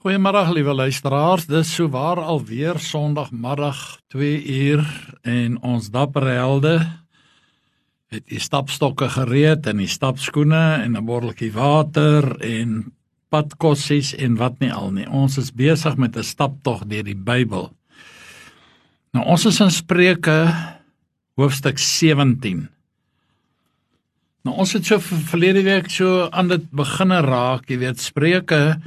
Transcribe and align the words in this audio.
Goeiemôre 0.00 0.46
liewe 0.56 0.72
luisteraars. 0.72 1.42
Dis 1.44 1.74
so 1.76 1.90
waar 1.92 2.22
alweer 2.24 2.78
Sondagmiddag 2.80 3.98
2 4.08 4.38
uur 4.48 4.84
en 5.28 5.58
ons 5.60 5.90
dapper 5.92 6.24
helde 6.24 6.78
het 8.08 8.24
die 8.32 8.40
stapstokke 8.40 9.10
gereed 9.12 9.66
en 9.68 9.82
die 9.82 9.90
stapskoene 9.92 10.80
en 10.86 10.96
'n 10.96 11.04
botteltjie 11.04 11.52
water 11.52 12.24
en 12.40 12.94
padkossies 13.28 14.14
en 14.16 14.38
wat 14.40 14.56
nie 14.60 14.72
al 14.72 14.88
nie. 14.90 15.04
Ons 15.04 15.36
is 15.36 15.52
besig 15.52 15.96
met 15.96 16.16
'n 16.16 16.24
staptog 16.24 16.86
deur 16.88 17.04
die 17.04 17.20
Bybel. 17.20 17.68
Nou 19.12 19.26
ons 19.26 19.44
is 19.44 19.60
in 19.60 19.70
Spreuke 19.70 20.48
hoofstuk 21.36 21.78
17. 21.78 22.68
Nou 24.44 24.56
ons 24.56 24.72
het 24.72 24.86
so 24.86 24.98
verlede 24.98 25.62
week 25.62 25.90
so 25.90 26.30
aan 26.30 26.48
dit 26.48 26.70
begine 26.70 27.20
raak, 27.20 27.68
jy 27.68 27.78
weet 27.78 28.00
Spreuke 28.00 28.80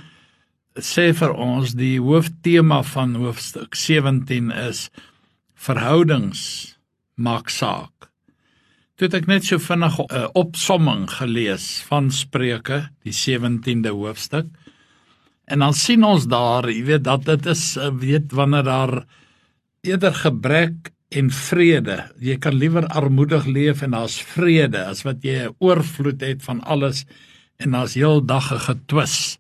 sê 0.82 1.12
vir 1.14 1.34
ons 1.38 1.76
die 1.78 2.00
hooftema 2.02 2.82
van 2.84 3.16
hoofstuk 3.16 3.76
17 3.76 4.52
is 4.52 4.90
verhoudings 5.54 6.76
maak 7.16 7.50
saak. 7.54 8.10
Toe 8.98 9.08
het 9.08 9.18
ek 9.22 9.28
net 9.30 9.46
so 9.46 9.58
vinnig 9.58 10.00
'n 10.00 10.06
uh, 10.10 10.28
opsomming 10.34 11.10
gelees 11.10 11.82
van 11.90 12.12
Spreuke, 12.12 12.90
die 13.04 13.14
17de 13.14 13.90
hoofstuk. 13.90 14.48
En 15.46 15.60
dan 15.60 15.74
sien 15.74 16.04
ons 16.04 16.26
daar, 16.28 16.70
jy 16.70 16.84
weet 16.84 17.04
dat 17.04 17.26
dit 17.26 17.46
is 17.46 17.78
uh, 17.78 17.90
weet 17.90 18.32
wanneer 18.32 18.64
daar 18.64 19.06
eerder 19.82 20.14
gebrek 20.14 20.94
en 21.10 21.30
vrede. 21.30 21.98
Jy 22.20 22.38
kan 22.38 22.54
liewer 22.54 22.88
armoedig 22.88 23.46
leef 23.46 23.82
en 23.82 23.92
daar's 23.92 24.22
vrede 24.22 24.86
as 24.86 25.04
wat 25.04 25.22
jy 25.22 25.48
'n 25.48 25.56
oorvloed 25.60 26.22
het 26.22 26.44
van 26.44 26.62
alles 26.64 27.06
en 27.58 27.72
daar's 27.72 27.94
heeldag 27.94 28.54
'n 28.54 28.60
getwis. 28.60 29.38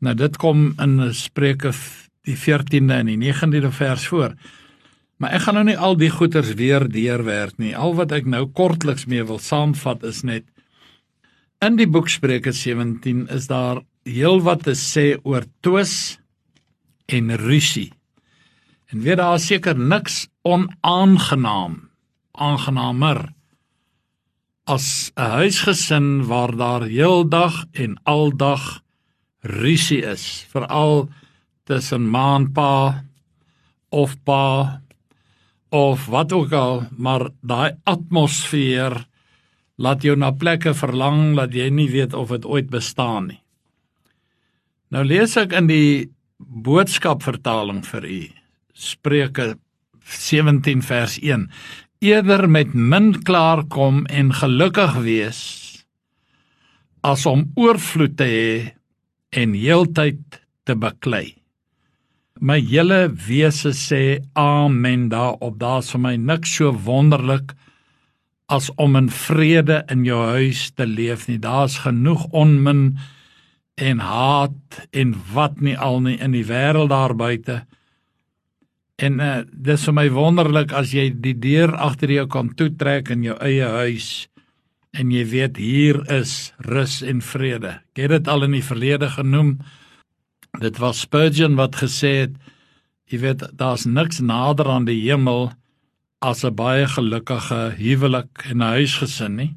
Nou 0.00 0.14
dit 0.16 0.36
kom 0.40 0.70
in 0.80 0.96
Spreuke 1.14 1.72
die 2.24 2.36
14de 2.36 2.96
en 2.96 3.10
die 3.10 3.18
19de 3.20 3.72
vers 3.72 4.06
voor. 4.08 4.34
Maar 5.20 5.36
ek 5.36 5.44
gaan 5.44 5.58
nou 5.60 5.66
nie 5.68 5.76
al 5.76 5.98
die 6.00 6.10
goeters 6.12 6.54
weer 6.56 6.86
deurwerk 6.88 7.58
nie. 7.60 7.74
Al 7.76 7.92
wat 7.98 8.12
ek 8.16 8.28
nou 8.28 8.46
kortliks 8.56 9.04
mee 9.04 9.24
wil 9.28 9.38
saamvat 9.38 10.04
is 10.08 10.22
net 10.24 10.46
in 11.60 11.76
die 11.76 11.88
boek 11.88 12.08
Spreuke 12.08 12.54
17 12.56 13.26
is 13.28 13.50
daar 13.50 13.82
heelwat 14.08 14.64
te 14.64 14.72
sê 14.72 15.18
oor 15.28 15.44
twis 15.60 16.16
en 17.12 17.28
rusie. 17.36 17.90
En 18.88 19.04
weet 19.04 19.20
daar 19.20 19.38
seker 19.38 19.76
niks 19.76 20.24
onaangenaam 20.48 21.76
aangenaamer 22.32 23.28
as 24.64 25.12
'n 25.16 25.30
huisgesin 25.36 26.24
waar 26.26 26.56
daar 26.56 26.84
heeldag 26.88 27.64
en 27.72 28.00
aldag 28.04 28.80
rusie 29.42 30.02
is, 30.04 30.44
veral 30.52 31.08
tussen 31.68 32.08
ma 32.10 32.34
en 32.36 32.48
pa 32.52 33.04
of 33.90 34.16
pa 34.24 34.80
of 35.70 36.06
wat 36.10 36.32
ook 36.34 36.52
al, 36.52 36.82
maar 36.98 37.28
daai 37.46 37.78
atmosfeer 37.86 38.96
laat 39.80 40.02
jou 40.04 40.16
na 40.18 40.32
plekke 40.34 40.74
verlang 40.74 41.36
wat 41.38 41.54
jy 41.54 41.70
nie 41.72 41.88
weet 41.92 42.14
of 42.14 42.32
dit 42.34 42.44
ooit 42.44 42.68
bestaan 42.70 43.30
nie. 43.30 43.40
Nou 44.90 45.04
lees 45.06 45.36
ek 45.38 45.54
in 45.54 45.70
die 45.70 46.10
boodskap 46.40 47.22
vertaling 47.22 47.84
vir 47.86 48.06
u 48.08 48.22
Spreuke 48.74 49.54
17 50.02 50.82
vers 50.82 51.18
1 51.22 51.46
eerder 52.02 52.48
met 52.50 52.74
min 52.74 53.12
klaar 53.22 53.62
kom 53.70 54.02
en 54.08 54.32
gelukkig 54.34 54.96
wees 55.04 55.40
as 57.06 57.26
om 57.28 57.46
oorvloed 57.60 58.16
te 58.18 58.26
hê 58.26 58.52
en 59.30 59.54
heeltyd 59.54 60.40
te 60.66 60.74
baklei. 60.74 61.36
My 62.40 62.58
hele 62.64 63.10
wese 63.12 63.72
sê 63.76 64.20
amen 64.38 65.08
daarop. 65.12 65.58
Daar's 65.60 65.90
vir 65.92 66.00
my 66.00 66.14
niks 66.16 66.54
so 66.56 66.72
wonderlik 66.72 67.52
as 68.50 68.70
om 68.82 68.96
in 68.98 69.10
vrede 69.12 69.82
in 69.92 70.04
jou 70.04 70.20
huis 70.34 70.70
te 70.74 70.86
leef 70.86 71.28
nie. 71.28 71.38
Daar's 71.38 71.82
genoeg 71.84 72.24
onmin 72.32 72.96
en 73.80 74.00
haat 74.02 74.80
en 74.90 75.14
wat 75.32 75.60
nie 75.60 75.76
al 75.78 76.00
nie 76.00 76.16
in 76.18 76.32
die 76.34 76.46
wêreld 76.48 76.90
daar 76.90 77.14
buite. 77.14 77.62
En 79.00 79.20
uh, 79.20 79.42
dis 79.52 79.84
vir 79.88 79.96
my 79.96 80.08
wonderlik 80.12 80.74
as 80.76 80.94
jy 80.96 81.10
die 81.12 81.36
deur 81.38 81.72
agter 81.76 82.12
jou 82.12 82.26
kan 82.28 82.50
toetrek 82.56 83.12
in 83.14 83.24
jou 83.24 83.36
eie 83.40 83.68
huis 83.84 84.29
en 84.90 85.10
jy 85.14 85.24
weet 85.30 85.56
hier 85.60 86.00
is 86.10 86.52
rus 86.66 87.00
en 87.02 87.22
vrede. 87.22 87.78
Ek 87.94 88.04
het 88.04 88.10
dit 88.16 88.28
al 88.28 88.48
in 88.48 88.56
die 88.58 88.64
verlede 88.64 89.10
genoem. 89.12 89.58
Dit 90.60 90.80
was 90.82 91.04
Spurgeon 91.06 91.56
wat 91.58 91.78
gesê 91.82 92.26
het, 92.26 92.34
jy 93.10 93.22
weet 93.22 93.46
daar's 93.58 93.86
niks 93.86 94.20
nader 94.20 94.70
aan 94.70 94.88
die 94.88 94.98
hemel 95.02 95.52
as 96.20 96.44
'n 96.44 96.54
baie 96.54 96.86
gelukkige 96.86 97.74
huwelik 97.78 98.44
en 98.50 98.58
'n 98.58 98.74
huisgesin 98.76 99.36
nie. 99.36 99.56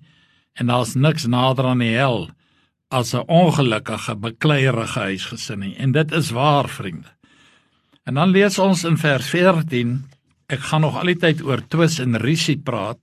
En 0.53 0.67
daar's 0.67 0.95
niks 0.95 1.25
nader 1.25 1.65
aan 1.65 1.79
die 1.79 1.95
hel 1.97 2.29
as 2.89 3.13
'n 3.13 3.27
ongelukkige 3.27 4.15
bekleierige 4.15 4.99
huisgesin 4.99 5.59
nie. 5.59 5.75
En 5.75 5.91
dit 5.91 6.11
is 6.11 6.29
waar, 6.29 6.69
vriende. 6.69 7.09
En 8.03 8.13
dan 8.13 8.29
lees 8.29 8.59
ons 8.59 8.83
in 8.83 8.97
vers 8.97 9.29
14, 9.29 10.05
ek 10.47 10.59
gaan 10.59 10.81
nog 10.81 10.97
al 10.99 11.05
die 11.05 11.17
tyd 11.17 11.41
oor 11.41 11.67
twis 11.67 11.99
en 11.99 12.17
risie 12.17 12.57
praat. 12.57 12.99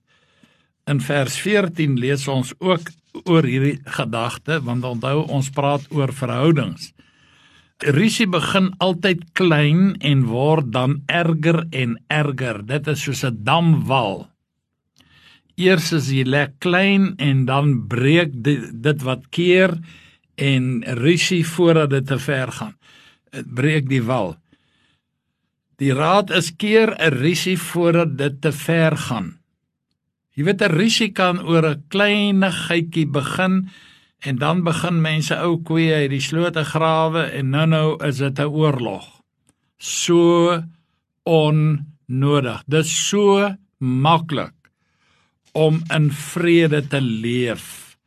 In 0.89 1.01
vers 1.01 1.37
14 1.37 1.99
lees 1.99 2.27
ons 2.27 2.53
ook 2.59 2.89
oor 3.27 3.45
hierdie 3.45 3.79
gedagte 3.85 4.61
want 4.65 4.85
onthou 4.87 5.27
ons 5.29 5.49
praat 5.53 5.85
oor 5.93 6.13
verhoudings. 6.15 6.91
Risie 7.81 8.27
begin 8.29 8.69
altyd 8.77 9.23
klein 9.33 9.95
en 10.05 10.25
word 10.29 10.69
dan 10.73 10.99
erger 11.09 11.63
en 11.73 11.97
erger. 12.13 12.61
Dit 12.65 12.87
is 12.87 13.01
soos 13.01 13.23
'n 13.25 13.43
damwal. 13.43 14.29
Eers 15.57 15.91
is 15.91 16.09
hy 16.09 16.23
lekker 16.23 16.57
klein 16.59 17.15
en 17.17 17.45
dan 17.45 17.87
breek 17.87 18.31
dit, 18.33 18.69
dit 18.83 19.01
wat 19.01 19.29
keer 19.29 19.77
en 20.35 20.83
risie 20.83 21.45
voordat 21.45 21.89
dit 21.89 22.07
te 22.07 22.19
ver 22.19 22.51
gaan. 22.51 22.75
Dit 23.31 23.53
breek 23.53 23.89
die 23.89 24.03
wal. 24.03 24.37
Die 25.77 25.93
raad 25.93 26.29
is 26.29 26.51
keer 26.55 26.95
'n 26.97 27.13
risie 27.21 27.57
voordat 27.57 28.17
dit 28.17 28.41
te 28.41 28.51
ver 28.51 28.97
gaan. 28.97 29.40
Jy 30.31 30.45
weet 30.47 30.61
'n 30.63 30.71
risiko 30.71 31.13
kan 31.13 31.39
oor 31.43 31.65
'n 31.67 31.83
kleinigheidjie 31.89 33.07
begin 33.07 33.69
en 34.19 34.35
dan 34.37 34.63
begin 34.63 35.01
mense 35.01 35.35
ou 35.35 35.57
koeie 35.57 35.93
uit 35.93 36.11
die 36.11 36.23
slote 36.23 36.63
grawe 36.63 37.23
en 37.37 37.49
nou 37.49 37.65
nou 37.67 37.87
is 38.07 38.17
dit 38.17 38.39
'n 38.39 38.47
oorlog. 38.47 39.21
So 39.77 40.63
onnodig. 41.23 42.63
Dit 42.67 42.85
is 42.85 43.09
so 43.09 43.55
maklik 43.79 44.53
om 45.51 45.81
in 45.89 46.11
vrede 46.11 46.87
te 46.87 47.01
leef. 47.01 47.97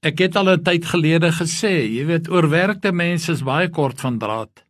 Ek 0.00 0.18
het 0.18 0.36
al 0.36 0.50
'n 0.50 0.62
tyd 0.62 0.84
gelede 0.84 1.32
gesê, 1.32 1.88
jy 1.88 2.04
weet 2.06 2.28
oorwerkte 2.28 2.92
mense 2.92 3.32
is 3.32 3.42
baie 3.42 3.68
kort 3.68 4.00
van 4.00 4.18
draad. 4.18 4.64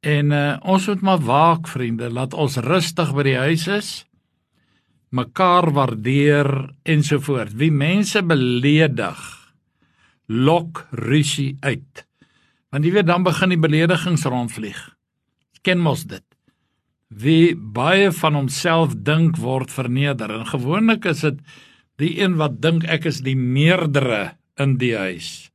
En 0.00 0.30
uh, 0.30 0.56
ons 0.62 0.86
moet 0.86 1.00
maar 1.00 1.20
waak 1.20 1.68
vriende, 1.68 2.10
laat 2.10 2.34
ons 2.34 2.56
rustig 2.56 3.14
by 3.14 3.22
die 3.22 3.38
huis 3.38 3.66
is 3.66 4.04
mekaar 5.14 5.70
waardeer 5.74 6.48
ensovoorts. 6.82 7.54
Wie 7.58 7.72
mense 7.72 8.22
beledig, 8.26 9.20
lok 10.26 10.86
rusie 10.90 11.54
uit. 11.60 12.04
Want 12.74 12.86
jy 12.86 12.94
weet 12.96 13.10
dan 13.10 13.26
begin 13.26 13.54
die 13.54 13.60
beledigings 13.60 14.26
rondvlieg. 14.26 14.80
Ken 15.62 15.80
mos 15.80 16.04
dit. 16.10 16.24
Wie 17.14 17.54
baie 17.54 18.10
van 18.12 18.34
homself 18.34 18.96
dink 19.06 19.38
word 19.38 19.70
verneder 19.70 20.32
en 20.34 20.48
gewoonlik 20.50 21.06
is 21.06 21.22
dit 21.22 21.38
die 22.02 22.16
een 22.18 22.34
wat 22.40 22.58
dink 22.64 22.86
ek 22.90 23.06
is 23.06 23.22
die 23.22 23.36
meerdere 23.38 24.34
in 24.58 24.78
die 24.80 24.96
huis. 24.98 25.52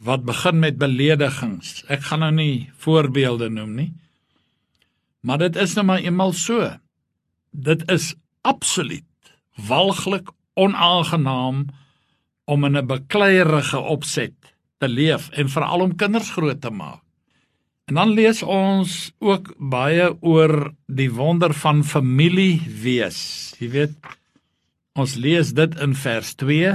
Wat 0.00 0.26
begin 0.28 0.60
met 0.60 0.76
beledigings. 0.80 1.80
Ek 1.88 2.04
gaan 2.10 2.24
nou 2.24 2.32
nie 2.36 2.68
voorbeelde 2.84 3.48
noem 3.52 3.72
nie. 3.78 3.90
Maar 5.24 5.46
dit 5.48 5.56
is 5.60 5.74
nou 5.76 5.86
maar 5.88 6.04
eenmal 6.04 6.32
so. 6.36 6.68
Dit 7.52 7.84
is 7.92 8.12
absoluut 8.42 9.04
walglik 9.68 10.30
onaangenaam 10.54 11.66
om 12.44 12.64
in 12.64 12.76
'n 12.76 12.86
bekleierige 12.86 13.78
opset 13.78 14.34
te 14.78 14.88
leef 14.88 15.28
en 15.30 15.48
veral 15.48 15.80
om 15.80 15.96
kinders 15.96 16.30
groot 16.30 16.60
te 16.60 16.70
maak. 16.70 17.02
En 17.84 17.94
dan 17.94 18.12
lees 18.14 18.42
ons 18.42 19.12
ook 19.18 19.54
baie 19.58 20.22
oor 20.22 20.74
die 20.86 21.10
wonder 21.10 21.54
van 21.54 21.84
familie 21.84 22.62
wees. 22.82 23.54
Jy 23.58 23.68
weet, 23.70 23.96
ons 24.94 25.14
lees 25.14 25.50
dit 25.52 25.74
in 25.82 25.94
vers 25.94 26.34
2. 26.34 26.70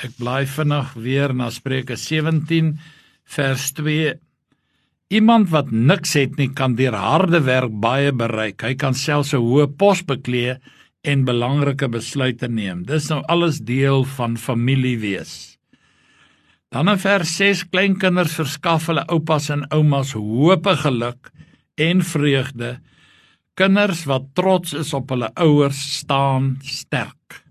Ek 0.00 0.16
bly 0.16 0.46
vinnig 0.46 0.94
weer 0.94 1.34
na 1.34 1.50
Spreuke 1.50 1.96
17 1.96 2.78
vers 3.24 3.72
2 3.72 4.16
Iemand 5.08 5.48
wat 5.48 5.70
niks 5.72 6.10
het 6.18 6.34
nie 6.36 6.50
kan 6.52 6.74
deur 6.76 6.92
harde 6.92 7.38
werk 7.46 7.72
baie 7.80 8.10
bereik. 8.12 8.60
Hy 8.60 8.74
kan 8.76 8.92
selfs 8.92 9.32
'n 9.32 9.40
hoë 9.40 9.66
pos 9.80 10.02
beklee 10.04 10.58
en 11.02 11.24
belangrike 11.24 11.88
besluite 11.88 12.48
neem. 12.48 12.84
Dis 12.84 13.08
nou 13.08 13.22
alles 13.28 13.60
deel 13.64 14.04
van 14.04 14.36
familie 14.36 14.98
wees. 14.98 15.56
Dan 16.68 16.88
in 16.88 16.98
vers 16.98 17.36
6 17.36 17.64
kleinkinders 17.72 18.36
verskaf 18.36 18.86
hulle 18.86 19.06
oupas 19.08 19.48
en 19.50 19.64
oumas 19.72 20.12
hoop 20.12 20.66
en 20.66 20.76
geluk 20.76 21.32
en 21.76 22.02
vreugde. 22.02 22.78
Kinders 23.54 24.04
wat 24.04 24.34
trots 24.34 24.74
is 24.74 24.92
op 24.92 25.08
hulle 25.08 25.30
ouers 25.34 25.96
staan 25.98 26.58
sterk. 26.60 27.44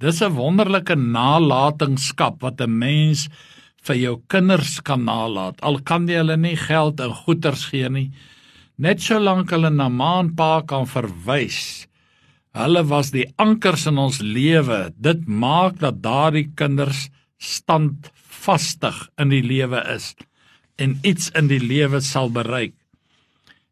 Dis 0.00 0.22
'n 0.22 0.32
wonderlike 0.32 0.96
nalatenskap 0.96 2.40
wat 2.40 2.60
'n 2.60 2.78
mens 2.78 3.28
vir 3.86 3.98
jou 3.98 4.16
kinders 4.30 4.78
kan 4.86 5.04
nalat. 5.06 5.58
Al 5.62 5.80
kan 5.86 6.06
jy 6.08 6.20
hulle 6.22 6.36
nie 6.38 6.56
geld 6.58 7.00
en 7.02 7.14
goederes 7.24 7.64
gee 7.70 7.88
nie, 7.90 8.10
net 8.78 9.02
solank 9.02 9.50
hulle 9.54 9.70
na 9.70 9.88
ma 9.90 10.18
en 10.22 10.32
pa 10.36 10.62
kan 10.66 10.86
verwys. 10.86 11.86
Hulle 12.52 12.82
was 12.84 13.12
die 13.14 13.26
ankers 13.40 13.86
in 13.88 13.98
ons 13.98 14.20
lewe. 14.20 14.92
Dit 15.00 15.24
maak 15.26 15.78
dat 15.80 16.02
daardie 16.04 16.50
kinders 16.56 17.08
standvastig 17.42 18.98
in 19.18 19.32
die 19.32 19.42
lewe 19.42 19.80
is 19.94 20.12
en 20.80 20.96
iets 21.06 21.30
in 21.38 21.48
die 21.50 21.60
lewe 21.62 22.00
sal 22.02 22.30
bereik. 22.32 22.74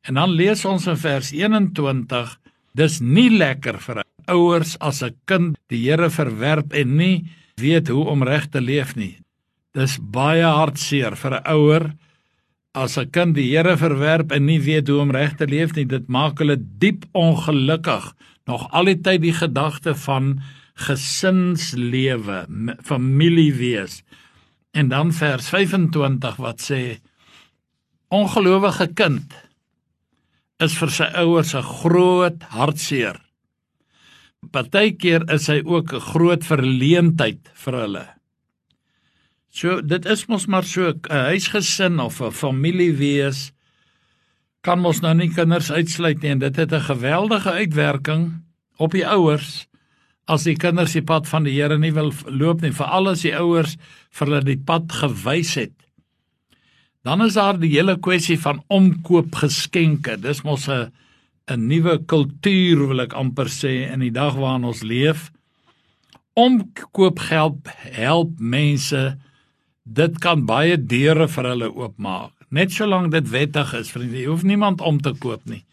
En 0.06 0.16
dan 0.16 0.32
lees 0.36 0.64
ons 0.68 0.86
in 0.88 0.98
vers 1.00 1.32
21: 1.32 2.36
Dis 2.76 3.00
nie 3.00 3.28
lekker 3.30 3.80
vir 3.82 4.02
ouers 4.30 4.76
as 4.80 5.02
'n 5.02 5.16
kind 5.26 5.58
die 5.68 5.82
Here 5.84 6.10
verwerp 6.10 6.72
en 6.72 6.96
nie 6.96 7.26
weet 7.56 7.88
hoe 7.88 8.04
om 8.08 8.22
reg 8.22 8.48
te 8.48 8.60
leef 8.60 8.96
nie. 8.96 9.18
Dis 9.76 9.98
baie 10.02 10.46
hartseer 10.46 11.14
vir 11.14 11.34
'n 11.38 11.46
ouer 11.46 11.84
as 12.74 12.98
'n 12.98 13.10
kind 13.10 13.34
die 13.34 13.50
Here 13.50 13.76
verwerp 13.76 14.32
en 14.32 14.46
nie 14.46 14.58
weet 14.58 14.88
hoe 14.88 15.00
om 15.00 15.10
reg 15.10 15.36
te 15.36 15.46
leef 15.46 15.74
nie. 15.74 15.84
Dit 15.84 16.08
maak 16.08 16.38
hulle 16.38 16.56
diep 16.58 17.04
ongelukkig. 17.14 18.14
Nog 18.46 18.66
al 18.72 18.84
die 18.84 19.00
tyd 19.00 19.22
die 19.22 19.32
gedagte 19.32 19.94
van 19.94 20.42
gesinslewe, 20.74 22.46
familie 22.82 23.54
wees. 23.54 24.02
En 24.72 24.88
dan 24.88 25.12
vers 25.12 25.48
25 25.48 26.36
wat 26.36 26.60
sê 26.60 26.98
ongelowige 28.08 28.88
kind 28.94 29.34
is 30.58 30.74
vir 30.78 30.90
sy 30.90 31.08
ouers 31.14 31.54
'n 31.54 31.62
groot 31.62 32.42
hartseer. 32.42 33.20
Partykeer 34.50 35.30
is 35.30 35.46
hy 35.46 35.62
ook 35.64 35.92
'n 35.92 36.00
groot 36.00 36.44
verleentheid 36.44 37.50
vir 37.54 37.74
hulle. 37.74 38.19
So 39.50 39.80
dit 39.82 40.06
is 40.06 40.26
mos 40.26 40.46
maar 40.46 40.64
so 40.64 40.92
'n 40.92 41.24
huisgesin 41.30 42.00
of 42.00 42.20
'n 42.20 42.32
familie 42.32 42.92
wees 42.96 43.52
kan 44.60 44.80
mos 44.80 45.00
nou 45.00 45.14
nie 45.14 45.30
kinders 45.32 45.70
uitsluit 45.72 46.22
nie 46.22 46.30
en 46.30 46.38
dit 46.38 46.56
het 46.56 46.72
'n 46.72 46.88
geweldige 46.92 47.50
uitwerking 47.50 48.42
op 48.76 48.92
die 48.92 49.06
ouers 49.06 49.66
as 50.30 50.44
die 50.44 50.56
kinders 50.56 50.92
die 50.92 51.02
pad 51.02 51.28
van 51.28 51.44
die 51.44 51.56
Here 51.56 51.78
nie 51.78 51.92
wil 51.92 52.12
loop 52.26 52.62
nie, 52.62 52.72
veral 52.72 53.08
as 53.08 53.22
die 53.22 53.34
ouers 53.34 53.76
vir 54.10 54.26
hulle 54.26 54.44
die 54.44 54.58
pad 54.58 54.92
gewys 54.92 55.54
het. 55.58 55.74
Dan 57.02 57.24
is 57.24 57.34
daar 57.34 57.58
die 57.58 57.72
hele 57.72 57.96
kwessie 57.98 58.38
van 58.38 58.62
omkoop 58.68 59.34
geskenke. 59.34 60.16
Dis 60.20 60.42
mos 60.44 60.68
'n 60.68 60.92
'n 61.48 61.66
nuwe 61.66 61.98
kultuur 62.06 62.88
wil 62.88 63.00
ek 63.00 63.12
amper 63.12 63.48
sê 63.48 63.90
in 63.92 64.00
die 64.00 64.12
dag 64.12 64.34
waarin 64.34 64.64
ons 64.64 64.82
leef. 64.82 65.32
Omkoop 66.34 67.18
geld 67.18 67.58
help 67.90 68.38
mense. 68.38 69.18
Dit 69.90 70.20
kan 70.22 70.44
baie 70.46 70.76
deure 70.78 71.26
vir 71.28 71.48
hulle 71.50 71.70
oopmaak. 71.74 72.34
Net 72.54 72.70
solank 72.74 73.10
dit 73.14 73.26
wettig 73.30 73.72
is, 73.78 73.90
vriende, 73.90 74.18
jy 74.20 74.28
hoef 74.30 74.44
niemand 74.46 74.82
om 74.86 75.00
te 75.02 75.12
koop 75.18 75.42
nie. 75.50 75.64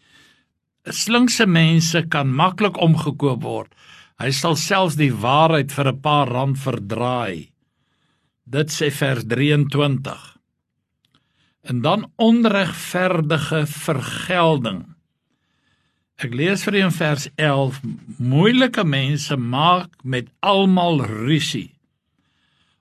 Slinkse 0.90 1.46
mense 1.46 2.02
kan 2.10 2.30
maklik 2.34 2.78
omgekoop 2.82 3.44
word. 3.44 3.70
Hy 4.18 4.32
sal 4.34 4.56
selfs 4.58 4.96
die 4.98 5.12
waarheid 5.14 5.70
vir 5.70 5.92
'n 5.92 6.00
paar 6.02 6.26
rand 6.26 6.58
verdraai. 6.58 7.50
Dit 8.46 8.70
sê 8.74 8.90
vers 8.90 9.24
23 9.24 10.38
en 11.68 11.80
dan 11.80 12.10
onregverdige 12.16 13.66
vergelding. 13.66 14.86
Ek 16.16 16.34
lees 16.34 16.64
vir 16.64 16.74
u 16.74 16.80
in 16.86 16.94
vers 16.94 17.28
11: 17.36 17.80
Moeilike 18.18 18.84
mense 18.84 19.36
maak 19.36 19.90
met 20.02 20.30
almal 20.40 21.04
rusie. 21.04 21.77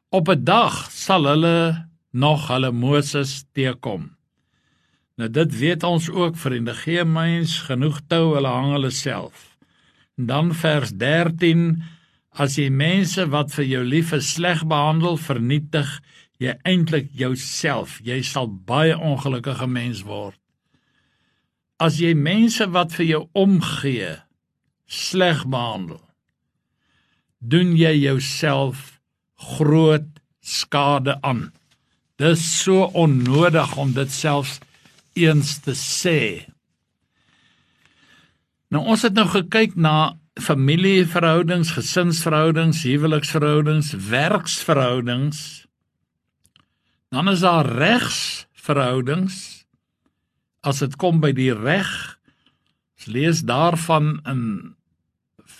Op 0.10 0.30
'n 0.30 0.44
dag 0.44 0.92
sal 0.92 1.24
hulle 1.26 1.90
nog 2.12 2.48
hulle 2.48 2.72
Moses 2.72 3.46
teekom. 3.52 4.16
Nou 5.16 5.30
dit 5.30 5.58
weet 5.58 5.84
ons 5.84 6.10
ook 6.10 6.38
vriende, 6.38 6.74
gee 6.74 7.04
mens 7.04 7.60
genoeg 7.60 8.00
tou, 8.08 8.34
hulle 8.36 8.48
hang 8.48 8.72
hulle 8.72 8.90
self. 8.90 9.58
En 10.18 10.26
dan 10.26 10.54
vers 10.54 10.92
13: 10.92 11.84
As 12.30 12.56
jy 12.56 12.70
mense 12.70 13.30
wat 13.30 13.54
vir 13.54 13.66
jou 13.66 13.84
lief 13.84 14.12
is 14.12 14.34
sleg 14.34 14.66
behandel, 14.66 15.18
vernietig 15.18 16.02
jy 16.38 16.56
eintlik 16.64 17.10
jouself. 17.12 18.00
Jy 18.04 18.22
sal 18.22 18.48
baie 18.48 18.98
ongelukkige 18.98 19.68
mens 19.68 20.02
word. 20.02 20.40
As 21.78 21.98
jy 22.00 22.14
mense 22.14 22.70
wat 22.70 22.94
vir 22.94 23.06
jou 23.06 23.28
omgee 23.34 24.16
sleg 24.86 25.48
behandel, 25.48 26.02
doen 27.40 27.76
jy 27.76 27.94
jouself 27.98 28.97
groot 29.38 30.08
skade 30.42 31.18
aan. 31.22 31.52
Dis 32.18 32.42
so 32.64 32.88
onnodig 32.98 33.76
om 33.78 33.94
dit 33.94 34.12
selfs 34.12 34.58
eens 35.14 35.58
te 35.66 35.76
sê. 35.78 36.48
Nou 38.74 38.84
ons 38.86 39.06
het 39.06 39.16
nou 39.16 39.28
gekyk 39.32 39.78
na 39.80 40.18
familieverhoudings, 40.38 41.72
gesinsverhoudings, 41.78 42.84
huweliksverhoudings, 42.86 43.94
werksverhoudings 44.10 45.68
Dan 47.10 47.30
is 47.30 47.40
daar 47.40 47.66
regsverhoudings 47.66 49.66
as 50.60 50.82
dit 50.84 50.96
kom 51.00 51.22
by 51.24 51.32
die 51.32 51.54
reg. 51.56 51.92
Ons 52.98 53.08
lees 53.08 53.44
daarvan 53.48 54.18
in 54.28 54.42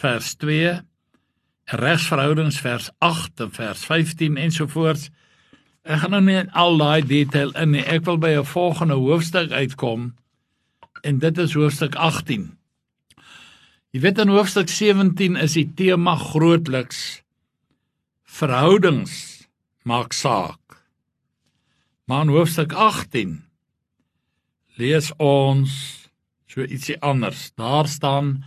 vers 0.02 0.34
2 0.44 0.74
regsverhoudings 1.68 2.60
vers 2.64 2.90
8 3.04 3.40
en 3.40 3.52
vers 3.52 3.86
15 3.86 4.38
ensovoorts. 4.38 5.10
Ek 5.84 6.00
gaan 6.04 6.16
nou 6.16 6.22
nie 6.24 6.40
al 6.56 6.78
daai 6.80 7.02
detail 7.04 7.52
in 7.60 7.74
nie. 7.76 7.84
Ek 7.84 8.06
wil 8.08 8.18
by 8.18 8.38
'n 8.40 8.46
volgende 8.46 8.96
hoofstuk 8.96 9.52
uitkom 9.52 10.16
en 11.04 11.20
dit 11.20 11.38
is 11.38 11.54
hoofstuk 11.54 11.96
18. 11.96 12.58
Jy 13.92 14.00
weet 14.00 14.20
in 14.20 14.28
hoofstuk 14.30 14.70
17 14.70 15.36
is 15.36 15.54
die 15.54 15.68
tema 15.76 16.16
grootliks 16.16 17.24
verhoudings 18.24 19.48
maak 19.84 20.14
saak. 20.14 20.84
Maar 22.06 22.22
in 22.22 22.28
hoofstuk 22.36 22.74
18 22.74 23.44
lees 24.76 25.12
ons 25.18 25.72
so 26.48 26.62
ietsie 26.62 27.02
anders. 27.02 27.52
Daar 27.56 27.88
staan 27.88 28.44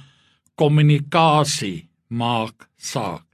kommunikasie 0.55 1.90
maak 2.11 2.69
saak. 2.77 3.25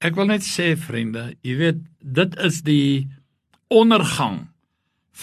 Ek 0.00 0.16
wil 0.16 0.30
net 0.30 0.46
sê 0.46 0.72
vriende, 0.80 1.34
jy 1.44 1.58
weet 1.60 1.80
dit 2.00 2.36
is 2.40 2.62
die 2.64 3.10
ondergang 3.68 4.46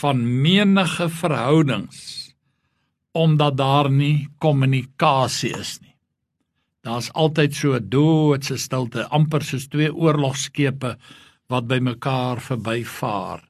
van 0.01 0.21
menige 0.21 1.09
verhoudings 1.09 2.27
omdat 3.17 3.55
daar 3.57 3.87
nie 3.89 4.27
kommunikasie 4.37 5.49
is 5.57 5.79
nie. 5.81 5.95
Daar's 6.85 7.09
altyd 7.17 7.55
so 7.57 7.79
doodse 7.81 8.59
stilte, 8.61 9.07
amper 9.09 9.41
soos 9.43 9.65
twee 9.73 9.89
oorlogskepe 9.89 10.93
wat 11.49 11.65
by 11.67 11.79
mekaar 11.81 12.39
verbyvaar. 12.43 13.41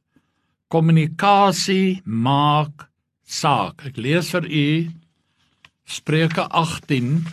Kommunikasie 0.71 1.99
maak 2.05 2.87
saak. 3.27 3.83
Ek 3.91 3.99
lees 3.99 4.31
vir 4.31 4.47
u 4.47 4.67
Spreuke 5.87 6.47
18 6.47 7.27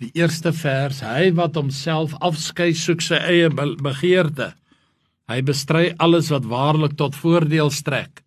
die 0.00 0.10
eerste 0.16 0.52
vers. 0.56 1.02
Hy 1.04 1.30
wat 1.36 1.58
homself 1.58 2.14
afskei 2.24 2.72
soek 2.76 3.04
sy 3.04 3.20
eie 3.20 3.50
begeerte. 3.52 4.54
Hy 5.30 5.40
bestry 5.46 5.92
alles 6.02 6.30
wat 6.32 6.48
waarlik 6.50 6.96
tot 6.98 7.18
voordeel 7.18 7.70
strek. 7.70 8.24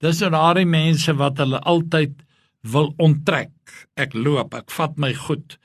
Dis 0.00 0.20
nou 0.20 0.32
daardie 0.34 0.68
mense 0.68 1.12
wat 1.16 1.40
hulle 1.40 1.60
altyd 1.68 2.18
wil 2.66 2.92
onttrek. 3.00 3.52
Ek 3.96 4.14
loop, 4.16 4.54
ek 4.54 4.70
vat 4.74 4.98
my 5.00 5.12
goed. 5.16 5.56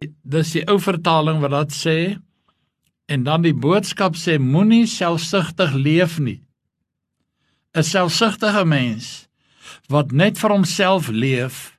Dis 0.00 0.54
die 0.56 0.66
ou 0.68 0.78
vertaling 0.80 1.40
wat 1.44 1.56
dit 1.56 1.76
sê. 1.76 1.98
En 3.10 3.24
dan 3.24 3.44
die 3.44 3.56
boodskap 3.56 4.16
sê 4.16 4.38
moenie 4.40 4.86
selfsugtig 4.88 5.74
leef 5.76 6.18
nie. 6.18 6.40
'n 7.74 7.86
selfsugtige 7.86 8.64
mens 8.66 9.28
wat 9.90 10.10
net 10.12 10.38
vir 10.38 10.50
homself 10.50 11.08
leef, 11.08 11.78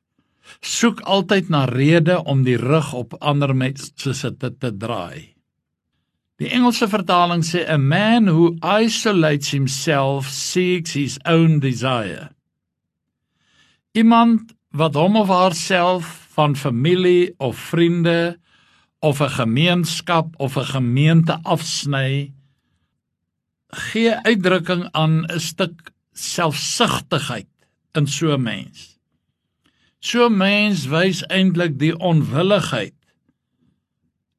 soek 0.62 1.02
altyd 1.02 1.50
na 1.50 1.66
redes 1.66 2.22
om 2.30 2.44
die 2.46 2.58
rug 2.58 2.94
op 2.94 3.16
ander 3.20 3.56
mense 3.56 3.92
te, 4.38 4.50
te 4.50 4.72
draai. 4.78 5.34
Die 6.42 6.50
Engelse 6.50 6.88
vertaling 6.90 7.44
sê 7.46 7.62
a 7.70 7.78
man 7.78 8.30
who 8.30 8.56
isolates 8.66 9.52
himself 9.54 10.30
seeks 10.30 10.96
his 10.98 11.20
own 11.26 11.60
desire. 11.62 12.32
Iemand 13.94 14.56
wat 14.74 14.96
hom 14.96 15.20
of 15.20 15.30
haarself 15.30 16.08
van 16.34 16.56
familie 16.56 17.34
of 17.38 17.58
vriende 17.58 18.40
of 19.02 19.22
'n 19.22 19.30
gemeenskap 19.30 20.34
of 20.38 20.58
'n 20.58 20.66
gemeente 20.66 21.38
afsny 21.44 22.34
gee 23.72 24.16
uitdrukking 24.16 24.90
aan 24.92 25.26
'n 25.26 25.40
stuk 25.40 25.92
selfsugtigheid 26.14 27.50
in 27.94 28.08
so 28.08 28.34
'n 28.34 28.42
mens. 28.42 28.98
So 30.02 30.32
mens 30.34 30.88
wys 30.90 31.20
eintlik 31.30 31.76
die 31.78 31.94
onwilligheid 31.94 32.96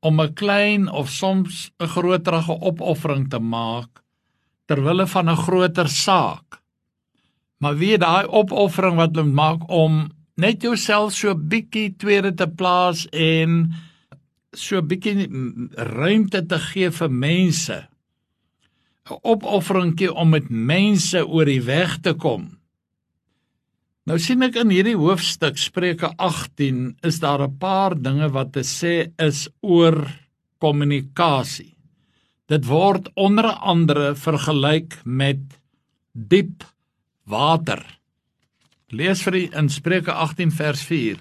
om 0.03 0.21
'n 0.21 0.35
klein 0.35 0.89
of 0.91 1.11
soms 1.11 1.71
'n 1.79 1.87
groterige 1.87 2.57
opoffering 2.61 3.31
te 3.31 3.39
maak 3.39 4.03
ter 4.67 4.83
wille 4.83 5.07
van 5.07 5.31
'n 5.31 5.37
groter 5.37 5.89
saak. 5.89 6.63
Maar 7.59 7.77
wie 7.77 7.99
daai 7.99 8.27
opoffering 8.27 8.97
wat 8.97 9.15
hulle 9.15 9.31
maak 9.31 9.63
om 9.69 10.11
net 10.35 10.63
jouself 10.63 11.13
so 11.13 11.35
bietjie 11.35 11.95
tweede 11.97 12.35
te 12.35 12.49
plaas 12.49 13.07
en 13.11 13.73
so 14.53 14.83
bietjie 14.83 15.29
ruimte 15.77 16.47
te 16.47 16.59
gee 16.59 16.91
vir 16.91 17.11
mense. 17.11 17.89
'n 19.11 19.19
Opofferingkie 19.23 20.13
om 20.13 20.29
met 20.29 20.51
mense 20.51 21.27
oor 21.27 21.45
die 21.45 21.63
weg 21.63 22.01
te 22.01 22.15
kom. 22.15 22.62
Nou 24.03 24.17
sien 24.19 24.43
ek 24.43 24.57
in 24.59 24.73
hierdie 24.75 24.97
hoofstuk 24.99 25.61
Spreuke 25.63 26.09
18 26.19 26.97
is 27.07 27.21
daar 27.23 27.43
'n 27.45 27.59
paar 27.59 27.95
dinge 27.95 28.29
wat 28.35 28.51
te 28.53 28.65
sê 28.67 29.15
is 29.15 29.49
oor 29.63 30.11
kommunikasie. 30.59 31.77
Dit 32.49 32.67
word 32.67 33.11
onder 33.15 33.47
andere 33.47 34.15
vergelyk 34.19 34.99
met 35.05 35.39
diep 36.13 36.65
water. 37.25 37.79
Lees 38.91 39.23
vir 39.23 39.33
die 39.33 39.51
in 39.55 39.69
Spreuke 39.69 40.13
18 40.13 40.51
vers 40.51 40.83
4. 40.83 41.19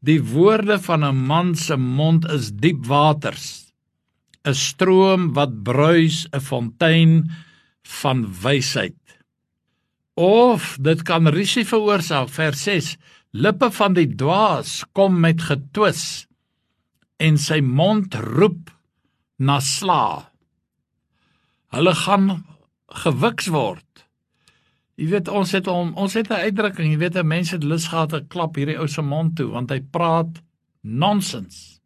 Die 0.00 0.22
woorde 0.22 0.78
van 0.78 1.04
'n 1.04 1.26
man 1.26 1.54
se 1.54 1.76
mond 1.76 2.24
is 2.24 2.50
diep 2.50 2.86
waters. 2.86 3.74
'n 4.46 4.54
Stroom 4.54 5.34
wat 5.34 5.62
bruis, 5.62 6.26
'n 6.32 6.40
fontein 6.40 7.30
van 7.82 8.24
wysheid. 8.42 8.96
Of 10.16 10.76
dit 10.80 11.02
kan 11.04 11.28
risie 11.28 11.66
veroorsaak. 11.68 12.30
Vers 12.32 12.62
6 12.64 12.94
lippe 13.36 13.68
van 13.70 13.92
die 13.96 14.08
dwaas 14.16 14.80
kom 14.96 15.20
met 15.20 15.42
getwis 15.44 16.24
en 17.20 17.36
sy 17.40 17.60
mond 17.60 18.14
roep 18.16 18.70
na 19.36 19.58
sla 19.60 20.32
hulle 21.74 21.92
gaan 21.98 22.28
gewiks 23.02 23.48
word. 23.52 23.84
Jy 24.96 25.10
weet 25.12 25.28
ons 25.28 25.52
het 25.52 25.66
om 25.68 25.92
ons 26.00 26.14
het 26.16 26.30
'n 26.30 26.44
uitdrukking 26.48 26.92
jy 26.92 26.98
weet 26.98 27.16
'n 27.16 27.26
mens 27.26 27.50
het 27.50 27.64
lus 27.64 27.88
gehad 27.88 28.14
'n 28.14 28.28
klap 28.28 28.56
hierdie 28.56 28.78
ou 28.78 28.88
se 28.88 29.02
mond 29.02 29.36
toe 29.36 29.50
want 29.50 29.70
hy 29.70 29.80
praat 29.80 30.42
nonsens. 30.80 31.80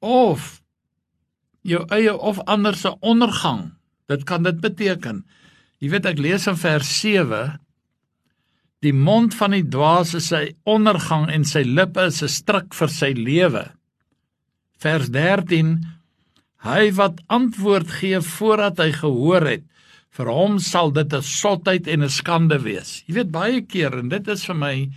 Of 0.00 0.62
jou 1.62 1.84
eie 1.88 2.16
of 2.16 2.38
ander 2.44 2.74
se 2.74 2.98
ondergang 3.00 3.72
dit 4.06 4.24
kan 4.24 4.42
dit 4.42 4.60
beteken 4.60 5.24
Jy 5.84 5.90
weet 5.92 6.06
ek 6.08 6.20
lees 6.24 6.46
in 6.48 6.56
vers 6.56 6.90
7 7.02 7.58
Die 8.86 8.92
mond 8.96 9.34
van 9.36 9.52
die 9.52 9.66
dwaas 9.68 10.14
is 10.16 10.30
sy 10.32 10.54
ondergang 10.64 11.26
en 11.28 11.42
sy 11.44 11.60
lippe 11.60 12.06
is 12.08 12.22
'n 12.24 12.32
stryk 12.32 12.72
vir 12.78 12.88
sy 12.88 13.10
lewe. 13.12 13.64
Vers 14.80 15.10
13 15.12 15.74
Hy 16.64 16.88
wat 16.96 17.20
antwoord 17.28 17.90
gee 18.00 18.20
voordat 18.24 18.80
hy 18.80 18.92
gehoor 18.96 19.44
het, 19.44 19.64
vir 20.16 20.30
hom 20.32 20.56
sal 20.58 20.88
dit 20.90 21.12
'n 21.12 21.20
sotheid 21.20 21.86
en 21.86 22.02
'n 22.02 22.08
skande 22.08 22.58
wees. 22.64 23.04
Jy 23.06 23.14
weet 23.20 23.30
baie 23.30 23.60
keer 23.60 23.98
en 23.98 24.08
dit 24.08 24.28
is 24.28 24.44
vir 24.46 24.56
my 24.56 24.90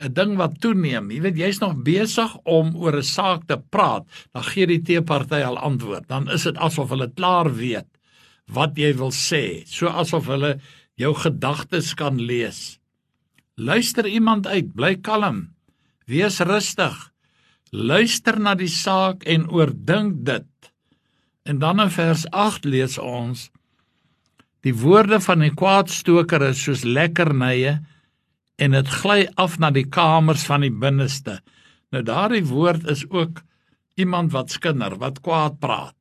'n 0.00 0.14
ding 0.14 0.36
wat 0.36 0.60
toeneem. 0.60 1.10
Jy 1.10 1.20
weet 1.20 1.36
jy's 1.36 1.60
nog 1.60 1.82
besig 1.82 2.30
om 2.44 2.76
oor 2.76 2.94
'n 2.94 3.02
saak 3.02 3.48
te 3.48 3.58
praat, 3.58 4.06
dan 4.32 4.42
gee 4.44 4.66
die 4.66 4.82
teeparty 4.82 5.42
al 5.42 5.58
antwoord. 5.58 6.06
Dan 6.06 6.30
is 6.30 6.44
dit 6.44 6.56
asof 6.56 6.90
hulle 6.90 7.10
klaar 7.10 7.50
weet 7.50 7.90
wat 8.54 8.78
jy 8.78 8.92
wil 8.98 9.12
sê, 9.14 9.64
so 9.66 9.88
asof 9.88 10.28
hulle 10.30 10.56
jou 11.00 11.12
gedagtes 11.16 11.94
kan 11.98 12.20
lees. 12.20 12.78
Luister 13.56 14.06
iemand 14.06 14.46
uit, 14.46 14.72
bly 14.74 14.96
kalm. 15.04 15.52
Wees 16.08 16.40
rustig. 16.40 16.96
Luister 17.72 18.38
na 18.40 18.54
die 18.58 18.70
saak 18.70 19.24
en 19.28 19.48
oordink 19.48 20.24
dit. 20.26 20.48
En 21.48 21.58
dan 21.58 21.80
in 21.80 21.90
vers 21.90 22.26
8 22.30 22.64
lees 22.64 22.98
ons: 22.98 23.50
Die 24.62 24.74
woorde 24.74 25.20
van 25.20 25.42
'n 25.42 25.54
kwaadstoker 25.54 26.42
is 26.48 26.62
soos 26.62 26.84
lekkernye 26.84 27.80
en 28.56 28.70
dit 28.70 28.88
gly 28.88 29.28
af 29.34 29.58
na 29.58 29.70
die 29.70 29.88
kamers 29.88 30.44
van 30.46 30.60
die 30.60 30.70
binneste. 30.70 31.40
Nou 31.90 32.02
daardie 32.02 32.44
woord 32.44 32.86
is 32.86 33.04
ook 33.10 33.42
iemand 33.94 34.32
wat 34.32 34.50
skinder, 34.50 34.96
wat 34.98 35.20
kwaad 35.20 35.58
praat. 35.58 35.96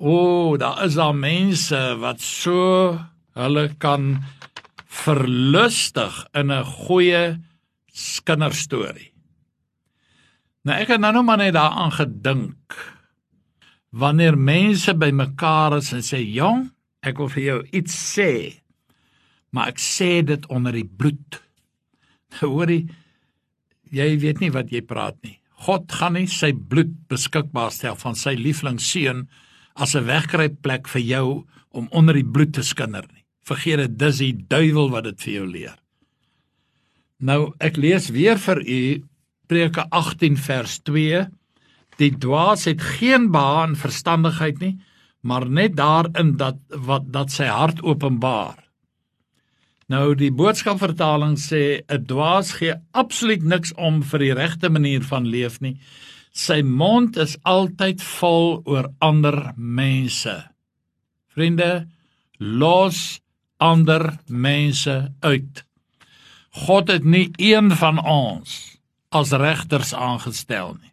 O, 0.00 0.56
daar 0.56 0.84
is 0.86 0.94
daar 0.96 1.12
mense 1.12 1.76
wat 2.00 2.22
so 2.24 2.96
hulle 3.36 3.66
kan 3.78 4.22
verlustig 4.88 6.24
in 6.32 6.50
'n 6.50 6.64
goeie 6.64 7.36
kinderstorie. 8.24 9.12
Nou 10.64 10.76
ek 10.80 10.88
het 10.88 11.00
nou 11.00 11.12
nog 11.12 11.24
maar 11.24 11.36
net 11.36 11.52
daaraan 11.52 11.92
gedink. 11.92 12.76
Wanneer 13.90 14.38
mense 14.38 14.94
bymekaar 14.94 15.76
is 15.76 15.92
en 15.92 16.02
sê, 16.02 16.32
"Jong, 16.32 16.72
ek 17.02 17.16
wil 17.16 17.28
vir 17.28 17.42
jou 17.42 17.66
iets 17.72 18.18
sê." 18.18 18.62
Maar 19.50 19.68
ek 19.68 19.78
sê 19.78 20.24
dit 20.24 20.46
onder 20.46 20.72
die 20.72 20.90
bloed. 20.96 21.42
Nou 22.40 22.52
hoorie, 22.52 22.88
jy 23.90 24.18
weet 24.18 24.38
nie 24.40 24.52
wat 24.52 24.70
jy 24.70 24.80
praat 24.80 25.16
nie. 25.22 25.40
God 25.66 25.92
gaan 25.92 26.12
nie 26.12 26.26
sy 26.26 26.52
bloed 26.52 27.08
beskikbaar 27.08 27.72
stel 27.72 27.96
van 27.96 28.14
sy 28.14 28.34
lieflingsseun 28.38 29.28
as 29.80 29.96
'n 29.96 30.04
wegkruipplek 30.04 30.88
vir 30.88 31.02
jou 31.02 31.44
om 31.72 31.88
onder 31.90 32.14
die 32.14 32.30
bloed 32.34 32.52
te 32.52 32.62
skinder 32.62 33.04
nie. 33.12 33.24
Vergeet 33.42 33.78
dit, 33.78 33.98
dis 33.98 34.18
die 34.18 34.36
duiwel 34.48 34.90
wat 34.90 35.04
dit 35.04 35.22
vir 35.22 35.32
jou 35.32 35.46
leer. 35.46 35.76
Nou 37.18 37.52
ek 37.60 37.76
lees 37.76 38.10
weer 38.10 38.38
vir 38.38 38.60
u 38.60 39.04
Preke 39.46 39.84
18 39.90 40.36
vers 40.36 40.78
2. 40.86 41.26
Die 41.98 42.12
dwaas 42.18 42.64
het 42.64 42.80
geen 42.80 43.30
behaag 43.30 43.68
in 43.68 43.76
verstandigheid 43.76 44.60
nie, 44.60 44.78
maar 45.20 45.48
net 45.50 45.76
daarin 45.76 46.36
dat 46.36 46.56
wat 46.70 47.12
dat 47.12 47.30
sy 47.30 47.44
hart 47.50 47.82
openbaar. 47.82 48.69
Nou 49.90 50.12
die 50.14 50.30
boodskapvertaling 50.30 51.34
sê 51.34 51.82
'n 51.82 52.04
dwaas 52.06 52.52
gee 52.58 52.74
absoluut 52.92 53.42
niks 53.42 53.72
om 53.74 54.02
vir 54.02 54.18
die 54.18 54.34
regte 54.34 54.68
manier 54.70 55.02
van 55.02 55.26
leef 55.26 55.60
nie. 55.60 55.80
Sy 56.32 56.62
mond 56.62 57.16
is 57.16 57.36
altyd 57.42 58.02
vol 58.02 58.62
oor 58.64 58.86
ander 59.00 59.52
mense. 59.56 60.50
Vriende, 61.34 61.88
los 62.38 63.20
ander 63.58 64.18
mense 64.26 65.12
uit. 65.20 65.64
God 66.50 66.88
het 66.88 67.04
nie 67.04 67.30
een 67.36 67.70
van 67.76 67.98
ons 67.98 68.78
as 69.10 69.32
regters 69.32 69.92
aangestel 69.94 70.76
nie. 70.80 70.92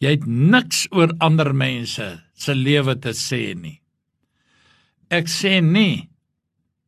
Jy 0.00 0.10
het 0.10 0.26
niks 0.26 0.86
oor 0.90 1.12
ander 1.18 1.54
mense 1.54 2.22
se 2.34 2.54
lewe 2.54 2.96
te 2.96 3.12
sê 3.12 3.54
nie. 3.54 3.80
Ek 5.10 5.28
sê 5.28 5.60
nie 5.60 6.09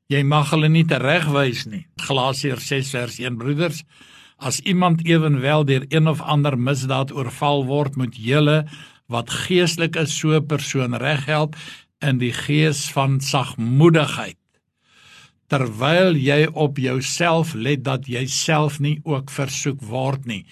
jy 0.09 0.23
mag 0.23 0.51
hulle 0.51 0.69
nie 0.69 0.85
teregwys 0.85 1.67
nie. 1.67 1.87
Galasiërs 2.01 2.67
6 2.69 2.91
vers 2.97 3.19
1 3.21 3.39
broeders 3.39 3.85
As 4.43 4.59
iemand 4.67 5.05
ewenwel 5.07 5.65
deur 5.65 5.85
een 5.89 6.09
of 6.11 6.21
ander 6.21 6.59
misdaad 6.59 7.13
oorval 7.15 7.63
word, 7.69 7.95
moet 7.97 8.17
julle 8.19 8.65
wat 9.07 9.31
geestelik 9.31 9.97
is 9.97 10.19
so 10.19 10.35
'n 10.35 10.47
persoon 10.47 10.95
reghelp 10.99 11.55
in 12.01 12.19
die 12.19 12.33
gees 12.33 12.91
van 12.91 13.21
sagmoedigheid. 13.21 14.39
Terwyl 15.47 16.17
jy 16.17 16.49
op 16.53 16.79
jouself 16.79 17.55
let 17.55 17.85
dat 17.85 18.09
jy 18.09 18.27
self 18.27 18.81
nie 18.81 19.01
ook 19.05 19.31
versoek 19.31 19.81
word 19.81 20.27
nie, 20.27 20.47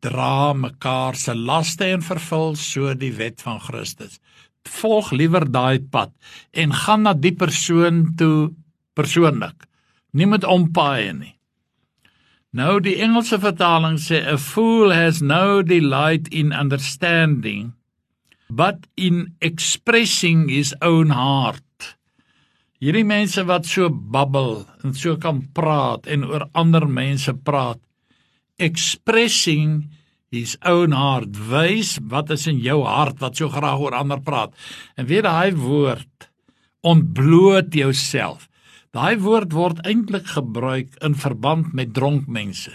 dra 0.00 0.52
mekaar 0.52 1.14
se 1.14 1.34
laste 1.34 1.84
en 1.84 2.02
vervul 2.02 2.56
so 2.56 2.94
die 2.94 3.12
wet 3.12 3.42
van 3.42 3.60
Christus. 3.60 4.18
Volg 4.64 5.12
liewer 5.12 5.46
daai 5.50 5.78
pad 5.78 6.10
en 6.52 6.72
gaan 6.72 7.02
na 7.02 7.12
die 7.14 7.34
persoon 7.34 8.14
toe 8.16 8.50
persoonlik. 8.98 9.66
Nie 10.12 10.26
met 10.26 10.44
ompaaie 10.44 11.14
nie. 11.14 11.34
Nou 12.58 12.78
die 12.82 12.96
Engelse 13.04 13.38
vertaling 13.38 13.98
sê 14.02 14.22
a 14.26 14.38
fool 14.40 14.90
has 14.94 15.20
no 15.22 15.62
delight 15.62 16.30
in 16.32 16.52
understanding 16.56 17.74
but 18.48 18.86
in 18.96 19.34
expressing 19.40 20.48
his 20.48 20.74
own 20.80 21.12
heart. 21.12 21.62
Hierdie 22.80 23.04
mense 23.04 23.42
wat 23.44 23.66
so 23.68 23.90
babbel 23.90 24.62
en 24.86 24.94
so 24.96 25.18
kan 25.20 25.42
praat 25.54 26.06
en 26.08 26.24
oor 26.24 26.46
ander 26.56 26.86
mense 26.88 27.32
praat, 27.44 27.80
expressing 28.58 29.88
his 30.32 30.56
own 30.64 30.94
heart, 30.96 31.36
wys 31.50 31.96
wat 32.10 32.30
is 32.34 32.46
in 32.50 32.60
jou 32.62 32.82
hart 32.86 33.20
wat 33.20 33.38
so 33.38 33.50
graag 33.52 33.82
oor 33.82 33.96
ander 33.98 34.22
praat. 34.24 34.54
En 34.96 35.08
weet 35.10 35.26
daai 35.26 35.52
woord 35.58 36.28
ontbloot 36.86 37.74
jouself. 37.74 38.47
Daai 38.98 39.20
woord 39.22 39.52
word 39.54 39.80
eintlik 39.86 40.26
gebruik 40.32 40.96
in 41.06 41.12
verband 41.14 41.68
met 41.76 41.92
dronk 41.94 42.24
mense. 42.26 42.72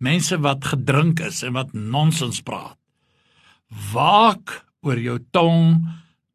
Mense 0.00 0.38
wat 0.40 0.64
gedrink 0.70 1.18
is 1.20 1.42
en 1.44 1.52
wat 1.58 1.74
nonsens 1.76 2.38
praat. 2.46 2.78
Waak 3.92 4.54
oor 4.86 4.96
jou 4.96 5.18
tong 5.36 5.82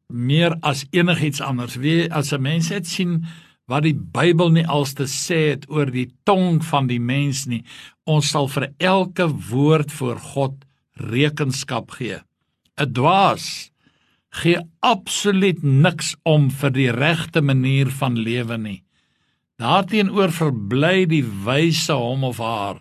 meer 0.06 0.54
as 0.62 0.84
enigiets 0.94 1.42
anders. 1.42 1.74
Wie 1.82 2.06
as 2.12 2.30
'n 2.32 2.42
mens 2.42 2.68
het 2.70 2.86
sien 2.86 3.26
wat 3.66 3.82
die 3.82 3.98
Bybel 3.98 4.50
nie 4.50 4.66
als 4.66 4.94
te 4.94 5.08
sê 5.10 5.40
het 5.50 5.66
oor 5.68 5.90
die 5.90 6.12
tong 6.24 6.62
van 6.64 6.86
die 6.86 7.00
mens 7.00 7.46
nie, 7.46 7.64
ons 8.06 8.30
sal 8.30 8.46
vir 8.46 8.68
elke 8.78 9.26
woord 9.50 9.90
voor 9.92 10.18
God 10.18 10.54
rekenskap 10.94 11.90
gee. 11.90 12.20
'n 12.78 12.92
Dwaas 12.92 13.72
gee 14.30 14.58
absoluut 14.80 15.62
niks 15.62 16.16
om 16.22 16.50
vir 16.50 16.70
die 16.70 16.90
regte 16.90 17.40
manier 17.42 17.90
van 17.90 18.14
lewe 18.14 18.58
nie. 18.58 18.84
Daarteenoor 19.60 20.32
verbly 20.32 21.04
die 21.10 21.24
wyse 21.44 21.92
hom 21.92 22.24
of 22.24 22.38
haar 22.40 22.80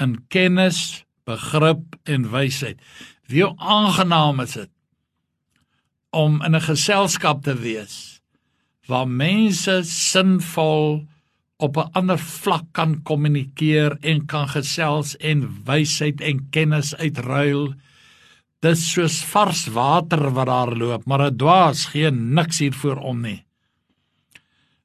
in 0.00 0.16
kennis, 0.32 1.04
begrip 1.28 1.98
en 2.08 2.30
wysheid. 2.32 2.80
Wie 3.28 3.44
aangenaam 3.46 4.40
is 4.44 4.56
dit 4.56 4.70
om 6.14 6.40
in 6.46 6.54
'n 6.54 6.66
geselskap 6.70 7.42
te 7.42 7.54
wees 7.58 8.20
waar 8.86 9.08
mense 9.08 9.82
sinvol 9.82 11.06
op 11.56 11.76
'n 11.76 11.90
ander 11.92 12.18
vlak 12.18 12.66
kan 12.72 13.02
kommunikeer 13.02 13.96
en 14.00 14.26
kan 14.26 14.48
gesels 14.48 15.16
en 15.16 15.62
wysheid 15.64 16.20
en 16.20 16.48
kennis 16.50 16.94
uitruil. 16.96 17.74
Dis 18.60 18.92
soos 18.92 19.24
vars 19.24 19.66
water 19.66 20.30
wat 20.30 20.46
daar 20.46 20.76
loop, 20.76 21.06
maar 21.06 21.30
'n 21.30 21.36
dwaas 21.36 21.84
gee 21.84 22.10
niks 22.10 22.58
hiervoor 22.58 22.96
om 22.96 23.20
nie. 23.20 23.44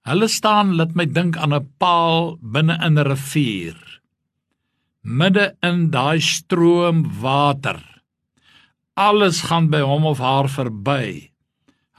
Hulle 0.07 0.27
staan 0.27 0.75
laat 0.75 0.95
my 0.95 1.05
dink 1.05 1.37
aan 1.37 1.53
'n 1.53 1.69
paal 1.77 2.37
binne 2.41 2.75
in 2.85 2.97
'n 2.97 3.05
rivier. 3.11 3.77
Midde 5.03 5.57
in 5.61 5.89
daai 5.91 6.19
stroom 6.19 7.19
water 7.21 7.79
alles 8.99 9.45
gaan 9.47 9.69
by 9.71 9.79
hom 9.87 10.05
of 10.09 10.19
haar 10.19 10.49
verby. 10.51 11.31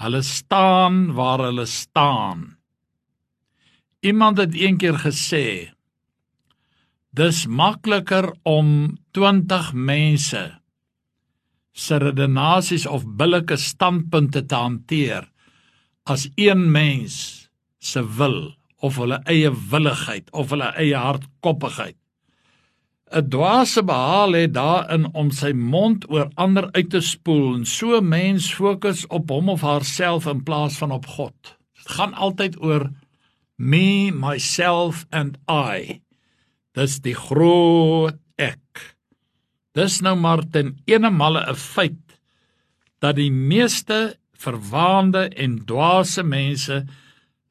Hulle 0.00 0.20
staan 0.24 1.12
waar 1.16 1.40
hulle 1.46 1.66
staan. 1.66 2.58
Iemand 4.04 4.40
het 4.40 4.54
eendag 4.54 5.04
gesê: 5.04 5.72
Dis 7.16 7.46
makliker 7.46 8.32
om 8.42 8.98
20 9.16 9.72
mense 9.72 10.44
se 11.72 11.96
redenasies 11.96 12.86
of 12.86 13.06
billike 13.16 13.56
standpunte 13.56 14.42
te 14.44 14.54
hanteer 14.54 15.28
as 16.04 16.28
een 16.34 16.66
mens 16.70 17.39
se 17.80 18.02
wil 18.16 18.54
of 18.80 18.96
hulle 19.00 19.18
eie 19.28 19.50
willigheid 19.72 20.30
of 20.36 20.52
hulle 20.54 20.70
eie 20.76 20.96
hardkoppigheid. 20.96 21.96
'n 23.10 23.26
dwaase 23.26 23.82
behaal 23.82 24.36
het 24.38 24.52
daarin 24.54 25.08
om 25.18 25.32
sy 25.34 25.50
mond 25.50 26.04
oor 26.10 26.28
ander 26.38 26.68
uit 26.76 26.90
te 26.94 27.00
spoel 27.02 27.56
en 27.56 27.64
so 27.66 28.00
mens 28.00 28.52
fokus 28.54 29.02
op 29.10 29.32
hom 29.34 29.48
of 29.50 29.64
haarself 29.66 30.28
in 30.30 30.44
plaas 30.46 30.78
van 30.78 30.94
op 30.94 31.06
God. 31.06 31.56
Dit 31.74 31.90
gaan 31.96 32.14
altyd 32.14 32.60
oor 32.62 32.86
me, 33.56 34.12
myself 34.14 35.06
and 35.10 35.36
I. 35.50 36.00
Dis 36.78 37.00
die 37.02 37.16
groot 37.18 38.14
ek. 38.38 38.94
Dis 39.74 40.00
nou 40.06 40.14
maar 40.16 40.46
ten 40.46 40.78
eenemalle 40.86 41.42
'n 41.50 41.58
feit 41.58 42.18
dat 43.00 43.16
die 43.16 43.32
meeste 43.32 44.16
verwaande 44.32 45.28
en 45.34 45.64
dwaase 45.66 46.22
mense 46.22 46.86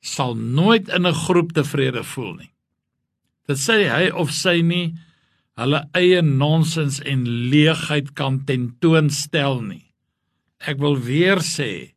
sal 0.01 0.35
nooit 0.35 0.89
in 0.89 1.05
'n 1.05 1.13
groep 1.13 1.53
tevrede 1.53 2.03
voel 2.03 2.33
nie. 2.35 2.51
Dit 3.47 3.57
sê 3.57 3.89
hy 3.89 4.09
of 4.11 4.31
sy 4.31 4.61
nie 4.61 4.95
hulle 5.59 5.89
eie 5.97 6.21
nonsens 6.21 6.99
en 7.01 7.25
leegheid 7.49 8.13
kan 8.15 8.45
tentoonstel 8.45 9.61
nie. 9.61 9.85
Ek 10.59 10.77
wil 10.79 10.97
weer 10.97 11.41
sê 11.43 11.93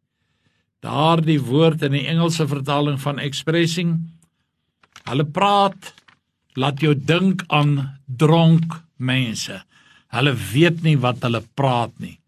daardie 0.83 1.41
woord 1.41 1.83
in 1.83 1.93
die 1.93 2.07
Engelse 2.11 2.47
vertaling 2.49 2.99
van 3.01 3.19
expressing 3.19 4.01
hulle 5.07 5.25
praat 5.25 5.93
laat 6.59 6.83
jou 6.83 6.95
dink 6.95 7.45
aan 7.49 7.99
dronk 8.07 8.83
mense. 8.97 9.62
Hulle 10.12 10.35
weet 10.53 10.83
nie 10.83 10.99
wat 11.01 11.23
hulle 11.25 11.43
praat 11.57 11.95
nie. 12.03 12.19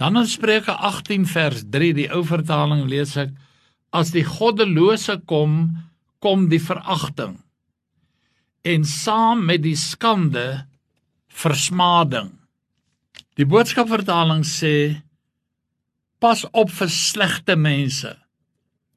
Dan 0.00 0.16
in 0.16 0.26
Spreuke 0.26 0.72
18 0.72 1.26
vers 1.26 1.64
3 1.70 1.92
die 1.94 2.08
ou 2.14 2.24
vertaling 2.26 2.86
lees 2.90 3.14
ek 3.20 3.34
as 3.94 4.10
die 4.14 4.26
goddelose 4.26 5.20
kom 5.30 5.74
kom 6.24 6.48
die 6.50 6.62
veragting 6.62 7.36
en 8.64 8.86
saam 8.88 9.44
met 9.44 9.60
die 9.64 9.76
skande 9.76 10.64
versmading. 11.28 12.30
Die 13.36 13.44
boodskapvertaling 13.44 14.44
sê 14.48 15.02
pas 16.22 16.46
op 16.56 16.70
vir 16.72 16.88
slegte 16.88 17.58
mense. 17.60 18.14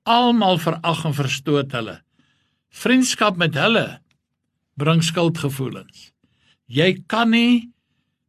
Almal 0.08 0.62
verag 0.64 1.04
en 1.10 1.16
verstoot 1.18 1.74
hulle. 1.76 1.98
Vriendskap 2.72 3.40
met 3.42 3.58
hulle 3.60 3.88
bring 4.80 5.02
skuldgevoelens. 5.04 6.12
Jy 6.72 6.94
kan 7.12 7.34
nie 7.34 7.74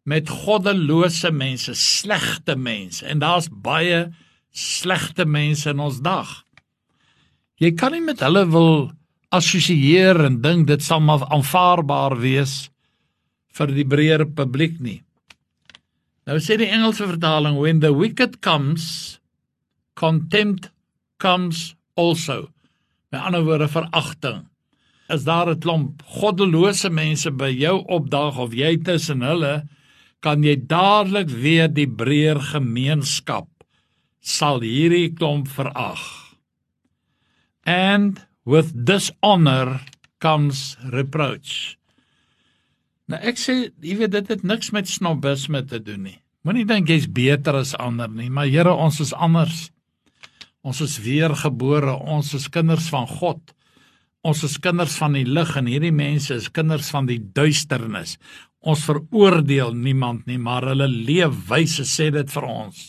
met 0.09 0.31
goddelose 0.33 1.31
mense, 1.35 1.75
slegte 1.77 2.57
mense 2.57 3.05
en 3.07 3.21
daar's 3.23 3.51
baie 3.53 4.09
slegte 4.51 5.29
mense 5.29 5.69
in 5.71 5.83
ons 5.85 6.01
dag. 6.03 6.31
Jy 7.59 7.73
kan 7.75 7.91
nie 7.95 8.05
met 8.05 8.21
hulle 8.23 8.45
wil 8.47 8.91
assosieer 9.35 10.21
en 10.29 10.39
dink 10.45 10.69
dit 10.69 10.83
sal 10.83 11.03
maar 11.03 11.25
aanvaarbaar 11.27 12.15
wees 12.23 12.69
vir 13.59 13.73
die 13.75 13.87
breër 13.89 14.29
publiek 14.39 14.79
nie. 14.79 15.01
Nou 16.29 16.39
sê 16.45 16.59
die 16.61 16.69
Engelse 16.71 17.09
vertaling 17.09 17.57
when 17.59 17.81
the 17.83 17.91
wicked 17.95 18.39
comes 18.45 19.19
contempt 19.99 20.71
comes 21.19 21.75
also. 21.99 22.53
Met 23.11 23.27
ander 23.27 23.43
woorde 23.43 23.67
veragting. 23.73 24.47
As 25.09 25.25
daar 25.25 25.51
'n 25.51 25.59
klomp 25.59 26.03
goddelose 26.05 26.91
mense 26.91 27.31
by 27.31 27.51
jou 27.51 27.83
opdaag 27.89 28.39
of 28.39 28.55
jy 28.55 28.77
tussen 28.77 29.23
hulle 29.23 29.67
kan 30.21 30.43
jy 30.43 30.57
dadelik 30.67 31.31
weet 31.31 31.75
die 31.75 31.89
breër 31.89 32.39
gemeenskap 32.41 33.49
sal 34.21 34.61
hierdie 34.61 35.15
klomp 35.15 35.49
verag. 35.49 36.28
And 37.69 38.17
with 38.49 38.73
dishonor 38.89 39.83
comes 40.25 40.79
reproach. 40.89 41.77
Nou 43.13 43.21
ek 43.21 43.37
sê, 43.41 43.59
jy 43.85 43.99
weet 44.01 44.15
dit 44.15 44.31
het 44.33 44.45
niks 44.45 44.73
met 44.73 44.89
snobisme 44.89 45.61
te 45.69 45.81
doen 45.85 46.07
nie. 46.09 46.17
Moenie 46.49 46.65
dink 46.69 46.89
jy's 46.89 47.09
beter 47.13 47.59
as 47.61 47.75
ander 47.77 48.09
nie, 48.09 48.31
maar 48.33 48.49
Here, 48.49 48.73
ons 48.73 49.03
is 49.05 49.13
anders. 49.13 49.69
Ons 50.65 50.81
is 50.85 50.97
weergebore, 51.05 51.93
ons 52.09 52.33
is 52.37 52.49
kinders 52.53 52.89
van 52.93 53.05
God. 53.09 53.53
Ons 54.25 54.47
is 54.49 54.57
kinders 54.65 54.97
van 55.01 55.15
die 55.17 55.27
lig 55.29 55.53
en 55.57 55.69
hierdie 55.69 55.95
mense 55.95 56.41
is 56.41 56.49
kinders 56.49 56.89
van 56.95 57.09
die 57.09 57.21
duisternis. 57.21 58.17
Ons 58.65 58.89
veroordeel 58.89 59.77
niemand 59.77 60.25
nie, 60.27 60.41
maar 60.41 60.67
hulle 60.73 60.89
leefwyse 60.89 61.85
sê 61.89 62.09
dit 62.17 62.33
vir 62.33 62.49
ons. 62.49 62.81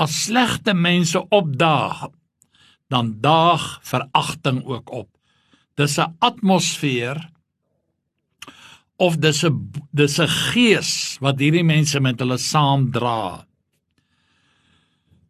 As 0.00 0.26
slegte 0.28 0.76
mense 0.76 1.20
opdaag 1.32 2.10
dan 2.90 3.14
daag 3.22 3.78
veragting 3.86 4.64
ook 4.66 4.90
op. 4.90 5.08
Dis 5.78 5.98
'n 5.98 6.14
atmosfeer 6.18 7.30
of 8.96 9.16
dis 9.16 9.44
'n 9.44 9.70
dis 9.90 10.18
'n 10.18 10.28
gees 10.28 11.16
wat 11.20 11.38
hierdie 11.38 11.64
mense 11.64 12.00
met 12.00 12.18
hulle 12.18 12.38
saamdra. 12.38 13.46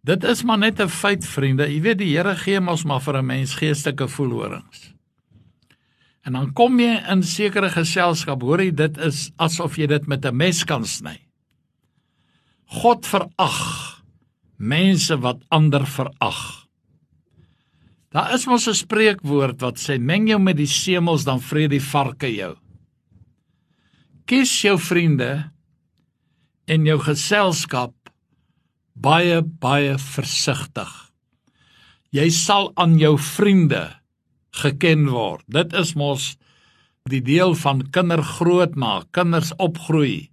Dit 0.02 0.24
is 0.24 0.42
maar 0.42 0.58
net 0.58 0.80
'n 0.80 0.88
feit 0.88 1.26
vriende. 1.26 1.68
Jy 1.68 1.80
weet 1.80 1.98
die 1.98 2.16
Here 2.16 2.36
gee 2.36 2.60
mos 2.60 2.84
maar 2.84 3.00
vir 3.00 3.16
'n 3.18 3.26
mens 3.26 3.54
geestelike 3.54 4.08
voelhorings. 4.08 4.94
En 6.24 6.32
dan 6.32 6.52
kom 6.52 6.80
jy 6.80 7.00
in 7.08 7.22
sekere 7.22 7.70
geselskap, 7.70 8.42
hoor 8.42 8.60
jy 8.60 8.70
dit 8.74 8.98
is 8.98 9.30
asof 9.36 9.76
jy 9.76 9.86
dit 9.86 10.06
met 10.06 10.24
'n 10.24 10.36
mes 10.36 10.64
kan 10.64 10.84
sny. 10.84 11.20
God 12.64 13.06
verag 13.06 14.02
mense 14.56 15.16
wat 15.18 15.42
ander 15.48 15.86
verag. 15.86 16.59
Daar 18.10 18.34
is 18.34 18.46
mos 18.50 18.66
'n 18.66 18.74
spreekwoord 18.74 19.60
wat 19.60 19.78
sê 19.78 19.94
meng 19.98 20.26
jou 20.28 20.40
met 20.40 20.56
die 20.56 20.66
semels 20.66 21.24
dan 21.24 21.40
vrede 21.40 21.78
die 21.78 21.80
varke 21.92 22.26
jou. 22.26 22.56
Kies 24.26 24.62
jou 24.62 24.78
vriende 24.78 25.52
en 26.66 26.86
jou 26.86 26.98
geselskap 26.98 27.94
baie 28.94 29.42
baie 29.42 29.98
versigtig. 29.98 31.12
Jy 32.10 32.30
sal 32.30 32.72
aan 32.74 32.98
jou 32.98 33.18
vriende 33.18 34.00
geken 34.50 35.06
word. 35.10 35.44
Dit 35.46 35.72
is 35.72 35.94
mos 35.94 36.36
die 37.04 37.22
deel 37.22 37.54
van 37.54 37.90
kindergroot 37.90 38.74
maak, 38.74 39.12
kinders 39.12 39.52
opgroei. 39.58 40.30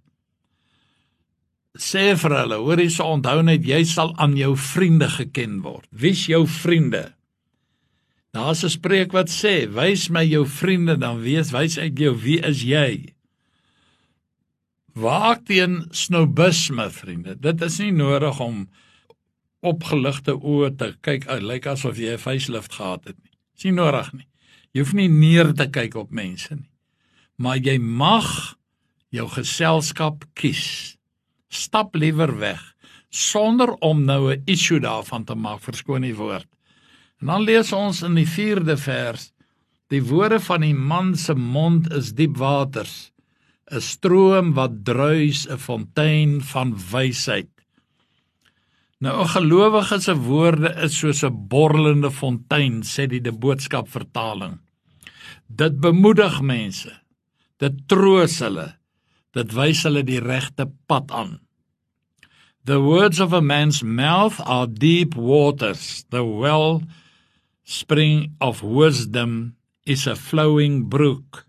Sê 1.78 2.16
vir 2.16 2.30
hulle, 2.30 2.58
hoor 2.58 2.76
hierse 2.76 3.02
onthou 3.02 3.42
net 3.42 3.64
jy 3.64 3.84
sal 3.84 4.16
aan 4.18 4.36
jou 4.36 4.56
vriende 4.56 5.08
geken 5.08 5.62
word. 5.62 5.86
Wie's 5.90 6.26
jou 6.26 6.46
vriende? 6.46 7.17
Daar's 8.32 8.64
'n 8.64 8.68
spreek 8.68 9.12
wat 9.12 9.28
sê: 9.30 9.66
"Wys 9.68 10.08
my 10.08 10.24
jou 10.24 10.46
vriende, 10.46 10.98
dan 10.98 11.20
weet 11.20 11.50
wys 11.50 11.78
ek 11.78 11.98
jou 11.98 12.14
wie 12.16 12.40
is 12.40 12.62
jy." 12.62 13.14
Waak 14.94 15.44
teen 15.46 15.86
snobisme, 15.90 16.90
vriende. 16.90 17.40
Dit 17.40 17.62
is 17.62 17.78
nie 17.78 17.92
nodig 17.92 18.40
om 18.40 18.68
opgeligte 19.60 20.34
oë 20.34 20.76
te 20.76 20.96
kyk, 21.00 21.26
lyk 21.30 21.42
like 21.42 21.68
asof 21.68 21.98
jy 21.98 22.12
'n 22.12 22.18
facelift 22.18 22.72
gehad 22.74 23.04
het 23.04 23.16
nie. 23.22 23.32
Sien 23.54 23.74
nodig 23.74 24.12
nie. 24.12 24.26
Jy 24.72 24.80
hoef 24.80 24.92
nie 24.92 25.08
neer 25.08 25.52
te 25.54 25.66
kyk 25.66 25.94
op 25.94 26.10
mense 26.10 26.54
nie. 26.54 26.70
Maar 27.36 27.56
jy 27.56 27.78
mag 27.78 28.56
jou 29.10 29.28
geselskap 29.28 30.24
kies. 30.34 30.96
Stap 31.48 31.94
liewer 31.94 32.38
weg 32.38 32.74
sonder 33.10 33.74
om 33.80 34.04
nou 34.04 34.32
'n 34.32 34.42
issue 34.46 34.80
daarvan 34.80 35.24
te 35.24 35.34
maak, 35.34 35.60
verskoon 35.60 36.02
die 36.02 36.14
woord. 36.14 36.46
En 37.20 37.26
dan 37.26 37.42
lees 37.42 37.72
ons 37.74 38.02
in 38.06 38.14
die 38.14 38.28
4de 38.28 38.76
vers: 38.78 39.32
Die 39.90 40.02
woorde 40.04 40.38
van 40.40 40.62
die 40.62 40.74
man 40.74 41.14
se 41.16 41.34
mond 41.34 41.90
is 41.92 42.12
diep 42.14 42.36
waters, 42.38 43.10
'n 43.70 43.80
stroom 43.80 44.54
wat 44.54 44.84
druis, 44.84 45.46
'n 45.48 45.58
fontein 45.58 46.40
van 46.42 46.76
wysheid. 46.90 47.50
Nou 49.00 49.22
'n 49.22 49.28
gelowige 49.28 50.00
se 50.00 50.14
woorde 50.14 50.70
is 50.84 50.98
soos 50.98 51.22
'n 51.24 51.48
borrelende 51.48 52.10
fontein, 52.10 52.82
sê 52.82 53.06
die 53.06 53.20
de 53.20 53.32
boodskap 53.32 53.88
vertaling. 53.88 54.58
Dit 55.46 55.80
bemoedig 55.80 56.40
mense. 56.40 56.92
Dit 57.58 57.88
troos 57.88 58.38
hulle. 58.38 58.76
Dit 59.32 59.52
wys 59.52 59.82
hulle 59.82 60.02
die 60.04 60.20
regte 60.20 60.70
pad 60.86 61.10
aan. 61.10 61.40
The 62.64 62.80
words 62.80 63.20
of 63.20 63.32
a 63.32 63.40
man's 63.40 63.82
mouth 63.82 64.40
are 64.40 64.66
deep 64.72 65.14
waters. 65.14 66.04
The 66.10 66.24
well 66.24 66.82
spring 67.68 68.32
of 68.40 68.62
wisdom 68.62 69.56
is 69.84 70.06
a 70.06 70.16
flowing 70.16 70.88
brook. 70.88 71.44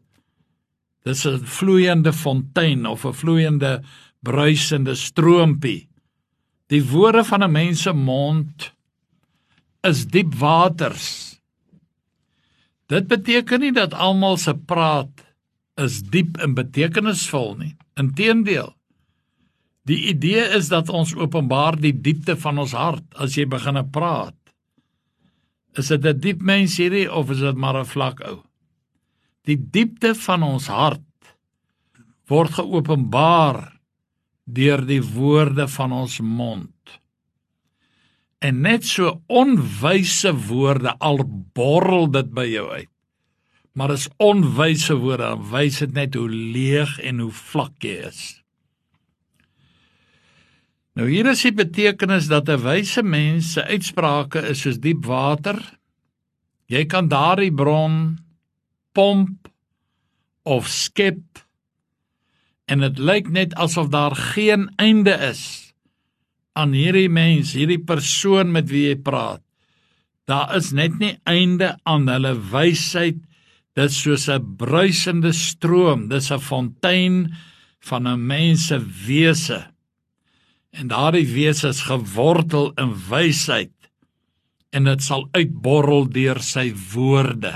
Dis 1.07 1.23
'n 1.25 1.39
vloeiende 1.47 2.11
fontein 2.13 2.85
of 2.85 3.05
'n 3.05 3.13
vloeiende 3.13 3.81
bruisende 4.19 4.95
stroompie. 4.95 5.87
Die 6.67 6.83
woorde 6.83 7.23
van 7.23 7.43
'n 7.43 7.51
mens 7.51 7.81
se 7.81 7.93
mond 7.93 8.73
is 9.81 10.05
diep 10.05 10.35
waters. 10.35 11.39
Dit 12.87 13.07
beteken 13.07 13.59
nie 13.59 13.71
dat 13.71 13.93
almal 13.93 14.37
se 14.37 14.53
praat 14.53 15.25
is 15.75 16.01
diep 16.01 16.37
en 16.37 16.53
betekenisvol 16.53 17.55
nie. 17.55 17.75
Inteendeel, 17.95 18.75
Die 19.89 20.09
idee 20.11 20.43
is 20.57 20.67
dat 20.69 20.89
ons 20.93 21.15
openbaar 21.17 21.79
die 21.81 21.95
diepte 21.95 22.35
van 22.37 22.61
ons 22.61 22.75
hart 22.77 23.05
as 23.17 23.37
jy 23.39 23.47
begin 23.49 23.79
praat. 23.89 24.38
Is 25.77 25.87
dit 25.87 26.05
'n 26.05 26.19
diep 26.19 26.41
mens 26.41 26.77
hierdie 26.77 27.11
of 27.11 27.29
is 27.29 27.39
dit 27.39 27.55
maar 27.55 27.77
'n 27.77 27.85
vlak 27.85 28.19
ou? 28.21 28.43
Die 29.45 29.57
diepte 29.57 30.15
van 30.15 30.43
ons 30.43 30.67
hart 30.67 31.01
word 32.27 32.51
geopenbaar 32.51 33.79
deur 34.45 34.85
die 34.85 35.01
woorde 35.01 35.67
van 35.67 35.91
ons 35.91 36.19
mond. 36.19 36.99
En 38.39 38.61
net 38.61 38.85
so 38.85 39.21
onwyse 39.27 40.33
woorde 40.47 40.95
al 40.99 41.23
borrel 41.53 42.07
dit 42.07 42.31
by 42.33 42.45
jou 42.45 42.69
uit. 42.71 42.89
Maar 43.73 43.91
as 43.91 44.09
onwyse 44.17 44.95
woorde, 44.95 45.35
wys 45.51 45.79
dit 45.79 45.93
net 45.93 46.15
hoe 46.15 46.29
leeg 46.29 46.99
en 46.99 47.19
hoe 47.19 47.31
vlak 47.31 47.83
jy 47.83 48.07
is. 48.09 48.38
Nou 50.97 51.05
hier 51.09 51.27
is 51.29 51.43
die 51.45 51.53
betekenis 51.53 52.27
dat 52.27 52.49
'n 52.49 52.63
wyse 52.63 53.03
mens 53.03 53.53
se 53.53 53.63
uitsprake 53.63 54.41
is 54.49 54.61
soos 54.61 54.79
diep 54.79 55.05
water. 55.05 55.59
Jy 56.67 56.85
kan 56.85 57.07
daardie 57.07 57.53
bron 57.53 58.19
pomp 58.93 59.47
of 60.43 60.67
skep 60.67 61.45
en 62.65 62.79
dit 62.79 62.99
lyk 62.99 63.29
net 63.29 63.53
asof 63.53 63.89
daar 63.89 64.15
geen 64.15 64.69
einde 64.77 65.13
is 65.29 65.73
aan 66.53 66.73
hierdie 66.73 67.09
mens, 67.09 67.53
hierdie 67.53 67.79
persoon 67.79 68.51
met 68.51 68.69
wie 68.69 68.89
jy 68.89 68.95
praat. 68.95 69.41
Daar 70.27 70.55
is 70.57 70.71
net 70.71 70.99
nie 70.99 71.15
einde 71.25 71.77
aan 71.83 72.09
hulle 72.09 72.35
wysheid. 72.51 73.17
Dit 73.73 73.89
is 73.89 74.01
soos 74.01 74.29
'n 74.29 74.57
bruisende 74.57 75.33
stroom, 75.33 76.09
dis 76.09 76.31
'n 76.31 76.39
fontein 76.39 77.33
van 77.79 78.07
'n 78.07 78.27
mens 78.27 78.67
se 78.67 78.79
wese 79.07 79.68
en 80.71 80.91
daardie 80.91 81.27
wese 81.33 81.71
is 81.73 81.81
gewortel 81.87 82.71
in 82.81 82.93
wysheid 83.09 83.73
en 84.75 84.85
dit 84.85 85.01
sal 85.01 85.25
uitborrel 85.33 86.05
deur 86.13 86.41
sy 86.45 86.69
woorde. 86.93 87.55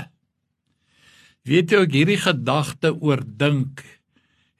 Weet 1.44 1.70
jy 1.70 1.82
ook 1.84 1.94
hierdie 1.94 2.20
gedagte 2.20 2.94
oordink 2.94 3.84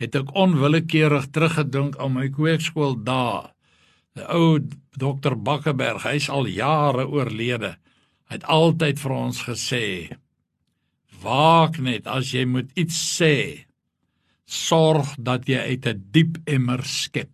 het 0.03 0.15
ek 0.19 0.35
onwillekeurig 0.39 1.31
teruggedink 1.35 1.99
aan 2.03 2.15
my 2.19 2.29
kweekskool 2.35 2.99
dae. 3.07 3.49
Die 4.15 4.27
ou 4.31 4.61
dokter 5.01 5.35
Bakkeberg, 5.35 6.05
hy's 6.07 6.29
al 6.31 6.47
jare 6.47 7.07
oorlede. 7.11 7.75
Hy 8.29 8.39
het 8.39 8.47
altyd 8.51 9.01
vir 9.03 9.15
ons 9.17 9.43
gesê: 9.49 9.85
"Waak 11.23 11.79
net 11.79 12.07
as 12.07 12.31
jy 12.35 12.45
moet 12.45 12.71
iets 12.79 12.99
sê, 13.19 13.67
sorg 14.47 15.17
dat 15.19 15.49
jy 15.49 15.59
uit 15.59 15.87
'n 15.87 16.05
diep 16.13 16.39
emmer 16.47 16.85
skep." 16.85 17.34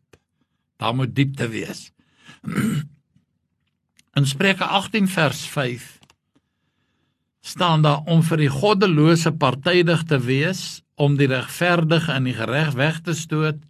Daar 0.81 0.95
moet 0.97 1.15
diepte 1.15 1.49
wees. 1.53 1.91
In 4.19 4.27
Spreuke 4.27 4.65
18 4.65 5.09
vers 5.09 5.45
5 5.47 5.99
staan 7.41 7.83
daar 7.83 8.05
om 8.09 8.23
vir 8.25 8.43
die 8.43 8.53
goddelose 8.53 9.33
partydig 9.33 10.03
te 10.09 10.19
wees, 10.21 10.83
om 11.01 11.17
die 11.17 11.29
regverdige 11.31 12.13
in 12.13 12.27
die 12.29 12.37
gereg 12.37 12.75
weg 12.77 13.01
te 13.05 13.15
stoot 13.17 13.63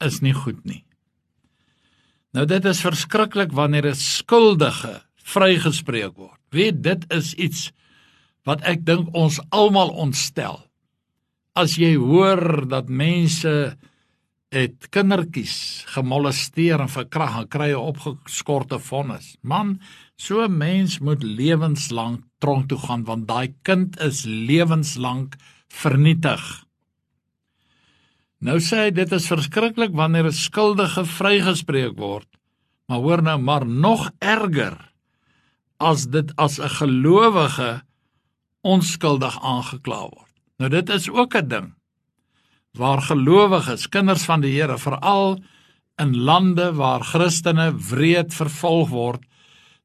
is 0.00 0.22
nie 0.24 0.32
goed 0.32 0.62
nie. 0.64 0.80
Nou 2.32 2.46
dit 2.48 2.64
is 2.64 2.80
verskriklik 2.80 3.52
wanneer 3.52 3.90
'n 3.90 3.94
skuldige 3.94 5.02
vrygespreek 5.16 6.16
word. 6.16 6.40
Weet 6.50 6.82
dit 6.82 7.04
is 7.12 7.34
iets 7.34 7.72
wat 8.44 8.62
ek 8.62 8.86
dink 8.86 9.12
ons 9.14 9.40
almal 9.50 9.90
ontstel. 9.90 10.64
As 11.52 11.76
jy 11.76 11.96
hoor 11.96 12.68
dat 12.68 12.88
mense 12.88 13.76
het 14.50 14.88
kindertjies 14.90 15.84
gemolesteer 15.94 16.82
en 16.82 16.90
verkrag 16.90 17.36
en 17.38 17.48
kry 17.48 17.70
'n 17.70 17.86
opgeskorte 17.92 18.78
vonnis. 18.78 19.36
Man, 19.42 19.80
so 20.16 20.42
'n 20.42 20.56
mens 20.56 20.98
moet 20.98 21.22
lewenslank 21.22 22.24
tronk 22.38 22.68
toe 22.68 22.78
gaan 22.78 23.04
want 23.04 23.28
daai 23.28 23.54
kind 23.62 24.00
is 24.00 24.24
lewenslank 24.24 25.36
vernietig. 25.68 26.64
Nou 28.38 28.58
sê 28.58 28.76
hy 28.76 28.90
dit 28.90 29.12
is 29.12 29.26
verskriklik 29.26 29.94
wanneer 29.94 30.26
'n 30.26 30.32
skuldige 30.32 31.04
vrygespreek 31.04 31.96
word. 31.96 32.28
Maar 32.86 32.98
hoor 32.98 33.22
nou, 33.22 33.38
maar 33.38 33.66
nog 33.66 34.10
erger 34.18 34.92
as 35.78 36.06
dit 36.06 36.36
as 36.36 36.58
'n 36.58 36.68
gelowige 36.68 37.82
onskuldig 38.60 39.42
aangekla 39.42 40.00
word. 40.00 40.32
Nou 40.58 40.70
dit 40.70 40.88
is 40.88 41.08
ook 41.08 41.34
'n 41.34 41.48
ding 41.48 41.79
waar 42.78 43.02
gelowiges, 43.02 43.88
kinders 43.88 44.24
van 44.24 44.40
die 44.44 44.52
Here, 44.54 44.78
veral 44.78 45.38
in 46.00 46.16
lande 46.16 46.72
waar 46.78 47.02
Christene 47.04 47.72
wreed 47.90 48.34
vervolg 48.34 48.88
word, 48.88 49.22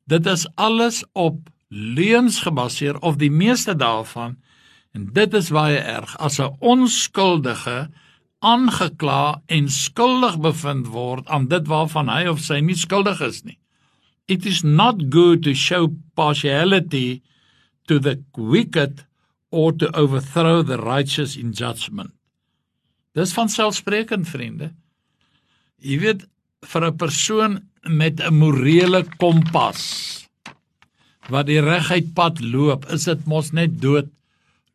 dit 0.05 0.25
is 0.25 0.45
alles 0.55 1.03
op 1.13 1.49
leuns 1.69 2.39
gebaseer 2.45 2.99
of 3.01 3.17
die 3.17 3.31
meeste 3.31 3.75
daarvan 3.75 4.37
en 4.95 5.09
dit 5.13 5.33
is 5.33 5.51
baie 5.51 5.77
erg 5.77 6.15
as 6.17 6.39
'n 6.39 6.55
onskuldige 6.59 7.89
aangekla 8.39 9.41
en 9.45 9.69
skuldig 9.69 10.39
bevind 10.39 10.87
word 10.87 11.27
aan 11.27 11.47
dit 11.47 11.67
waarvan 11.67 12.09
hy 12.09 12.27
of 12.27 12.39
sy 12.39 12.59
nie 12.59 12.75
skuldig 12.75 13.21
is 13.21 13.43
nie. 13.43 13.59
It 14.27 14.45
is 14.45 14.63
not 14.63 15.01
good 15.09 15.43
to 15.43 15.53
show 15.53 15.87
partiality 16.15 17.21
to 17.87 17.99
the 17.99 18.23
wicked 18.37 19.05
or 19.49 19.73
to 19.73 19.89
overthrow 19.93 20.63
the 20.63 20.77
righteous 20.77 21.35
in 21.35 21.51
judgment. 21.51 22.11
Dis 23.15 23.31
van 23.33 23.49
selfsprekend 23.49 24.27
vriende. 24.27 24.73
Jy 25.79 25.99
weet 26.03 26.25
vir 26.67 26.83
'n 26.85 26.97
persoon 26.97 27.53
met 27.87 28.19
'n 28.19 28.33
morele 28.33 29.05
kompas 29.17 30.27
wat 31.29 31.45
die 31.47 31.61
reguit 31.61 32.13
pad 32.13 32.41
loop, 32.41 32.85
is 32.91 33.05
dit 33.05 33.25
mos 33.25 33.51
net 33.51 33.81
dood 33.81 34.09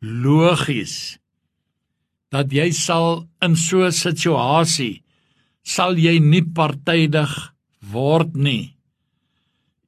logies 0.01 1.17
dat 2.31 2.51
jy 2.51 2.71
sal 2.71 3.27
in 3.41 3.55
so 3.55 3.85
'n 3.85 3.91
situasie 3.91 5.03
sal 5.63 5.97
jy 5.97 6.19
nie 6.19 6.43
partydig 6.43 7.53
word 7.91 8.35
nie. 8.35 8.75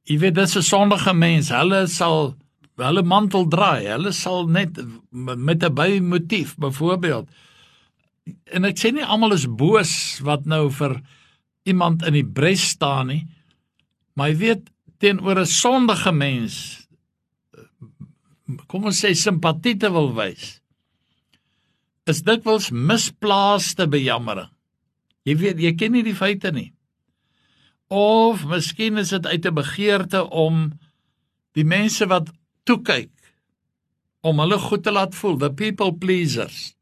Jy 0.06 0.18
weet 0.18 0.34
dis 0.34 0.56
'n 0.56 0.62
sondige 0.62 1.14
mens, 1.14 1.48
hulle 1.48 1.86
sal 1.86 2.36
hulle 2.76 3.02
mantel 3.02 3.46
draai, 3.48 3.86
hulle 3.86 4.12
sal 4.12 4.46
net 4.46 4.78
met 5.10 5.62
'n 5.62 5.74
by 5.74 6.00
motief 6.00 6.56
byvoorbeeld 6.56 7.28
en 8.26 8.64
ek 8.64 8.78
sê 8.80 8.92
nie 8.94 9.04
almal 9.04 9.36
is 9.36 9.46
boos 9.46 10.20
wat 10.24 10.46
nou 10.48 10.68
vir 10.72 10.98
iemand 11.68 12.04
in 12.08 12.16
die 12.18 12.26
bres 12.26 12.70
staan 12.74 13.10
nie. 13.12 13.22
Maar 14.16 14.32
jy 14.32 14.36
weet 14.44 14.70
teenoor 15.00 15.40
'n 15.40 15.46
sondige 15.46 16.12
mens 16.12 16.84
kom 18.68 18.84
ons 18.84 19.00
sê 19.00 19.14
simpatie 19.16 19.76
te 19.76 19.90
wil 19.90 20.12
wys. 20.14 20.60
Is 22.06 22.22
dikwels 22.22 22.70
misplaaste 22.70 23.86
bejammering. 23.88 24.50
Jy 25.24 25.34
weet 25.40 25.58
jy 25.58 25.72
ken 25.74 25.92
nie 25.92 26.04
die 26.04 26.16
feite 26.16 26.52
nie. 26.52 26.72
Of 27.88 28.44
miskien 28.44 28.98
is 28.98 29.10
dit 29.10 29.26
uit 29.26 29.46
'n 29.46 29.54
begeerte 29.54 30.28
om 30.30 30.72
die 31.54 31.64
mense 31.64 32.06
wat 32.06 32.30
toe 32.64 32.82
kyk 32.82 33.10
om 34.20 34.38
hulle 34.40 34.58
goed 34.58 34.82
te 34.82 34.90
laat 34.90 35.14
voel, 35.14 35.36
the 35.38 35.52
people 35.52 35.92
pleasers. 35.92 36.74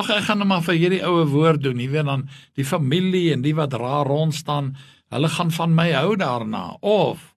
Ag 0.00 0.08
ek 0.10 0.24
gaan 0.24 0.38
nou 0.40 0.48
maar 0.48 0.64
vir 0.64 0.78
hierdie 0.80 1.02
oue 1.04 1.26
woord 1.28 1.62
doen, 1.62 1.80
jy 1.80 1.90
weet 1.92 2.08
dan 2.08 2.28
die 2.56 2.64
familie 2.64 3.32
en 3.34 3.42
die 3.44 3.54
wat 3.54 3.74
raar 3.76 4.08
rond 4.08 4.34
staan, 4.34 4.72
hulle 5.12 5.28
gaan 5.28 5.50
van 5.52 5.74
my 5.76 5.90
hou 5.92 6.16
daarna 6.16 6.76
of 6.80 7.32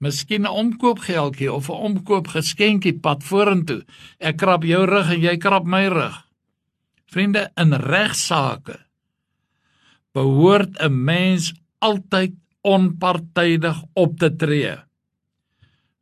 Miskien 0.00 0.46
'n 0.48 0.56
omkoopgeldjie 0.62 1.52
of 1.52 1.68
'n 1.68 1.82
omkoopgeskenkie 1.88 2.96
pad 3.04 3.20
vorentoe. 3.22 3.84
Ek 4.18 4.36
krap 4.36 4.64
jou 4.64 4.86
rug 4.88 5.10
en 5.12 5.20
jy 5.20 5.36
krap 5.36 5.64
my 5.64 5.88
rug. 5.88 6.16
Vriende, 7.04 7.50
in 7.56 7.72
regsaake 7.72 8.78
behoort 10.12 10.80
'n 10.80 11.04
mens 11.04 11.52
altyd 11.78 12.32
onpartydig 12.60 13.82
op 13.92 14.18
te 14.18 14.36
tree. 14.36 14.76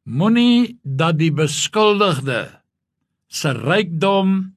Moenie 0.04 0.78
dat 0.82 1.18
die 1.18 1.32
beskuldigde 1.32 2.62
se 3.26 3.52
rykdom 3.52 4.54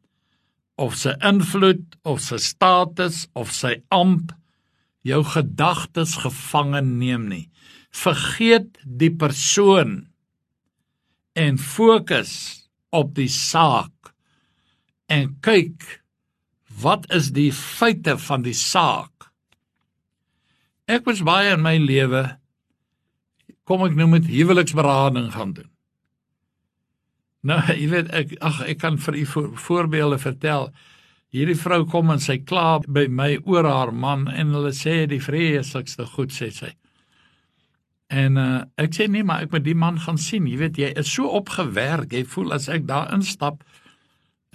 of 0.82 0.98
sy 0.98 1.14
invloed 1.28 1.86
of 2.08 2.22
sy 2.26 2.40
status 2.42 3.26
of 3.38 3.54
sy 3.54 3.76
amp 3.94 4.34
jou 5.06 5.22
gedagtes 5.34 6.16
gevange 6.24 6.82
neem 6.86 7.28
nie. 7.30 7.46
Vergeet 7.94 8.80
die 8.86 9.12
persoon 9.14 9.96
en 11.38 11.58
fokus 11.62 12.34
op 12.94 13.14
die 13.18 13.30
saak 13.32 14.14
en 15.12 15.36
kyk 15.46 15.86
wat 16.82 17.06
is 17.14 17.30
die 17.36 17.52
feite 17.54 18.18
van 18.18 18.46
die 18.46 18.58
saak. 18.58 19.30
Ek 20.90 21.06
was 21.08 21.22
baie 21.24 21.54
in 21.56 21.64
my 21.64 21.78
lewe 21.80 22.26
kom 23.70 23.86
ek 23.86 23.94
nou 23.96 24.10
met 24.12 24.26
huweliksberading 24.28 25.30
gaan 25.36 25.54
doen 25.56 25.70
nou 27.44 27.60
jy 27.82 27.88
weet 27.92 28.12
ek 28.14 28.36
ag 28.42 28.64
ek 28.68 28.82
kan 28.82 28.98
vir 28.98 29.22
u 29.22 29.26
voorbeelde 29.68 30.20
vertel 30.22 30.72
hierdie 31.32 31.58
vrou 31.58 31.86
kom 31.88 32.12
en 32.12 32.20
sy 32.20 32.42
kla 32.44 32.82
by 32.88 33.08
my 33.08 33.38
oor 33.46 33.68
haar 33.70 33.94
man 33.94 34.28
en 34.28 34.54
hulle 34.56 34.74
sê 34.76 35.06
die 35.08 35.24
vreeslikste 35.24 36.06
goed 36.16 36.36
sê 36.36 36.52
sy 36.52 36.76
En 38.12 38.36
uh, 38.36 38.64
ek 38.82 38.92
sê 38.98 39.08
nee, 39.08 39.24
maar 39.24 39.46
ek 39.46 39.54
moet 39.56 39.64
die 39.64 39.78
man 39.78 40.00
gaan 40.04 40.18
sien. 40.20 40.48
Jy 40.50 40.58
weet 40.60 40.80
jy 40.82 40.90
is 41.00 41.14
so 41.14 41.30
opgewerk. 41.32 42.12
Jy 42.12 42.26
voel 42.28 42.52
as 42.58 42.68
ek 42.72 42.84
daar 42.90 43.08
instap 43.16 43.64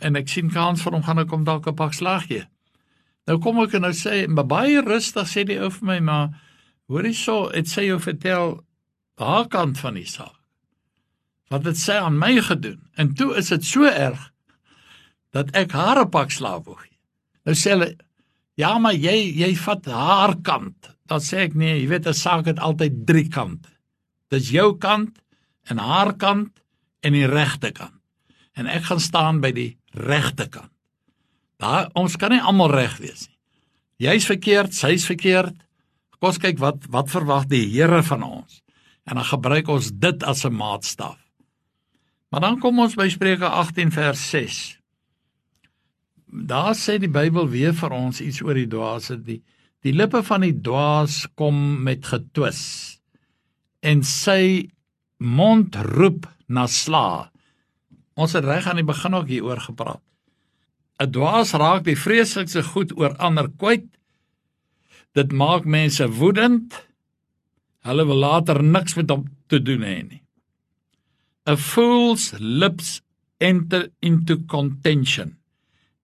en 0.04 0.18
ek 0.20 0.28
sien 0.28 0.50
kans 0.52 0.82
vir 0.84 0.92
hom 0.92 1.06
gaan 1.06 1.22
ek 1.22 1.32
hom 1.32 1.46
dalk 1.48 1.68
'n 1.70 1.78
pak 1.78 1.96
slag 1.96 2.28
gee. 2.28 2.44
Nou 3.26 3.38
kom 3.40 3.58
ek 3.64 3.74
en 3.74 3.86
nou 3.88 3.94
sê 3.96 4.26
baie 4.28 4.82
rustig 4.84 5.28
sê 5.28 5.46
die 5.48 5.56
ou 5.56 5.70
vir 5.72 5.86
my 5.88 6.00
maar 6.00 6.28
hoorie 6.88 7.16
so, 7.16 7.48
dit 7.48 7.64
sê 7.64 7.88
jy 7.88 7.98
vertel 7.98 8.60
haar 9.16 9.48
kant 9.48 9.80
van 9.80 9.94
die 9.94 10.04
saak. 10.04 10.35
Wat 11.48 11.64
dit 11.64 11.78
sê 11.78 12.00
aan 12.02 12.18
my 12.18 12.40
gedoen. 12.42 12.80
En 12.94 13.14
toe 13.14 13.34
is 13.36 13.48
dit 13.48 13.64
so 13.64 13.84
erg 13.84 14.32
dat 15.30 15.50
ek 15.54 15.72
haar 15.72 16.04
'n 16.04 16.10
pak 16.10 16.30
slag 16.30 16.64
wou 16.64 16.76
gee. 16.76 16.98
Nou 17.44 17.54
sê 17.54 17.70
hulle 17.70 17.96
ja, 18.56 18.78
maar 18.78 18.94
jy 18.94 19.36
jy 19.36 19.54
vat 19.56 19.84
haar 19.86 20.34
kant 20.42 20.96
dan 21.06 21.22
sê 21.22 21.46
ek 21.46 21.54
nee, 21.54 21.80
jy 21.80 21.88
weet 21.88 22.06
'n 22.06 22.14
saak 22.14 22.46
het 22.46 22.58
altyd 22.58 23.06
drie 23.06 23.28
kante. 23.28 23.70
Dis 24.30 24.50
jou 24.50 24.78
kant 24.78 25.22
en 25.70 25.78
haar 25.78 26.16
kant 26.16 26.62
en 27.00 27.12
die 27.12 27.26
regte 27.26 27.72
kant. 27.72 28.00
En 28.54 28.66
ek 28.66 28.82
gaan 28.88 29.00
staan 29.00 29.40
by 29.40 29.52
die 29.52 29.78
regte 29.92 30.48
kant. 30.48 30.72
Daar 31.58 31.90
ons 31.94 32.16
kan 32.16 32.30
nie 32.30 32.40
almal 32.40 32.70
reg 32.70 32.98
wees 32.98 33.28
nie. 33.28 33.36
Jy's 34.08 34.26
verkeerd, 34.26 34.74
sy's 34.74 35.06
verkeerd. 35.06 35.54
Kom 36.18 36.28
ons 36.28 36.38
kyk 36.38 36.58
wat 36.58 36.86
wat 36.88 37.10
verwag 37.10 37.46
die 37.46 37.64
Here 37.70 38.02
van 38.02 38.22
ons. 38.22 38.62
En 39.06 39.16
dan 39.16 39.24
gebruik 39.24 39.68
ons 39.68 39.90
dit 39.92 40.22
as 40.22 40.44
'n 40.44 40.52
maatstaf. 40.52 41.25
Maar 42.30 42.40
dan 42.40 42.58
kom 42.58 42.78
ons 42.82 42.96
by 42.98 43.08
Spreuke 43.08 43.48
18 43.48 43.92
vers 43.94 44.22
6. 44.30 44.62
Daar 46.26 46.74
sê 46.74 46.98
die 46.98 47.10
Bybel 47.12 47.48
weer 47.48 47.74
vir 47.74 47.92
ons 47.94 48.20
iets 48.20 48.42
oor 48.42 48.58
die 48.58 48.68
dwaase 48.70 49.16
die 49.22 49.42
Die 49.86 49.94
lippe 49.94 50.18
van 50.26 50.42
die 50.42 50.54
dwaas 50.66 51.26
kom 51.38 51.58
met 51.86 52.08
getwis 52.10 52.62
en 53.86 54.00
sy 54.02 54.66
mond 55.22 55.76
roep 55.94 56.26
na 56.50 56.64
sla. 56.66 57.30
Ons 58.18 58.34
het 58.34 58.48
reg 58.48 58.66
aan 58.66 58.80
die 58.80 58.88
begin 58.88 59.14
ook 59.14 59.30
hieroor 59.30 59.62
gepraat. 59.62 60.02
'n 60.98 61.12
Dwaas 61.12 61.52
raak 61.54 61.84
die 61.84 61.94
vreeslikste 61.94 62.64
goed 62.66 62.96
oor 62.98 63.14
ander 63.22 63.46
kwyt. 63.46 63.86
Dit 65.14 65.30
maak 65.32 65.64
mense 65.64 66.08
woedend. 66.08 66.74
Hulle 67.86 68.06
wil 68.06 68.18
later 68.26 68.62
niks 68.62 68.96
met 68.96 69.10
hom 69.10 69.26
te 69.46 69.62
doen 69.62 69.82
hê 69.86 70.02
nie. 70.02 70.22
A 71.46 71.56
fool's 71.56 72.34
lips 72.40 73.02
enter 73.40 73.88
into 74.02 74.38
contention 74.50 75.36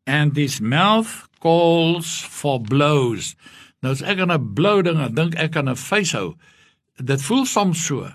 and 0.07 0.37
his 0.37 0.61
mouth 0.61 1.27
calls 1.41 2.21
for 2.21 2.61
blows. 2.63 3.35
Nou 3.83 3.91
as 3.91 4.03
ek 4.07 4.23
aan 4.23 4.31
'n 4.31 4.55
blou 4.55 4.83
ding 4.87 5.03
dink 5.15 5.35
ek 5.35 5.57
aan 5.57 5.69
'n 5.69 5.75
facehou. 5.75 6.39
Dit 7.03 7.23
voel 7.27 7.45
soms 7.47 7.87
so. 7.87 8.07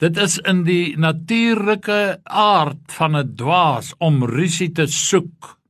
Dit 0.00 0.16
is 0.16 0.38
in 0.38 0.64
die 0.64 0.96
natuurlike 0.96 2.20
aard 2.24 2.80
van 2.96 3.16
'n 3.16 3.36
dwaas 3.36 3.92
om 3.98 4.24
rusie 4.24 4.72
te 4.72 4.86
soek. 4.86 5.60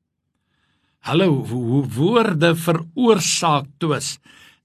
Hallo, 1.01 1.45
hoe 1.45 1.85
woorde 1.89 2.55
veroorsaak 2.55 3.67
twis. 3.79 4.19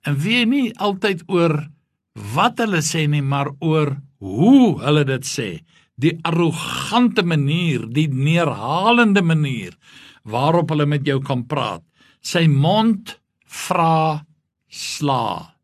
En 0.06 0.16
wie 0.16 0.46
nie 0.46 0.78
altyd 0.78 1.24
oor 1.28 1.68
wat 2.14 2.58
hulle 2.60 2.82
sê 2.82 3.08
nie, 3.10 3.22
maar 3.22 3.50
oor 3.60 3.98
hoe 4.20 4.80
hulle 4.82 5.04
dit 5.04 5.26
sê. 5.26 5.50
Die 6.00 6.16
arrogante 6.24 7.26
manier, 7.28 7.84
die 7.92 8.08
neerhalende 8.08 9.24
manier 9.26 9.76
waarop 10.30 10.72
hulle 10.72 10.88
met 10.88 11.08
jou 11.08 11.20
kan 11.26 11.44
praat. 11.50 11.84
Sy 12.22 12.46
mond 12.52 13.18
vra 13.44 14.26
sla. 14.70 15.56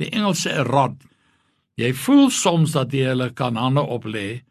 Die 0.00 0.10
Engelse 0.10 0.64
rod. 0.66 0.96
Jy 1.78 1.92
voel 1.96 2.28
soms 2.34 2.74
dat 2.76 2.92
jy 2.92 3.12
hulle 3.12 3.30
kan 3.36 3.56
hande 3.56 3.84
op 3.84 4.04
lê. 4.08 4.42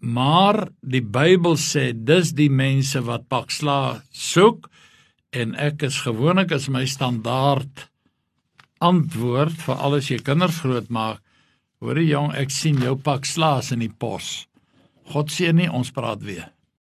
Maar 0.00 0.68
die 0.80 1.02
Bybel 1.02 1.58
sê 1.58 1.90
dis 1.92 2.32
die 2.38 2.50
mense 2.50 3.02
wat 3.06 3.26
pak 3.30 3.50
sla 3.54 4.00
soek 4.14 4.68
en 5.34 5.54
ek 5.58 5.82
is 5.88 6.00
gewoonlik 6.06 6.54
as 6.54 6.68
my 6.72 6.84
standaard 6.88 7.88
antwoord 8.78 9.56
vir 9.66 9.82
alles 9.82 10.10
jy 10.12 10.20
kinders 10.22 10.62
grootmaak. 10.62 11.18
Hoorie 11.78 12.08
jong, 12.08 12.32
ek 12.34 12.50
sien 12.50 12.80
jou 12.82 12.96
pak 12.98 13.26
slaas 13.28 13.70
in 13.70 13.84
die 13.84 13.92
pos. 14.02 14.48
God 15.12 15.30
seën 15.30 15.54
nie, 15.54 15.68
ons 15.70 15.92
praat 15.94 16.24
weer. 16.26 16.48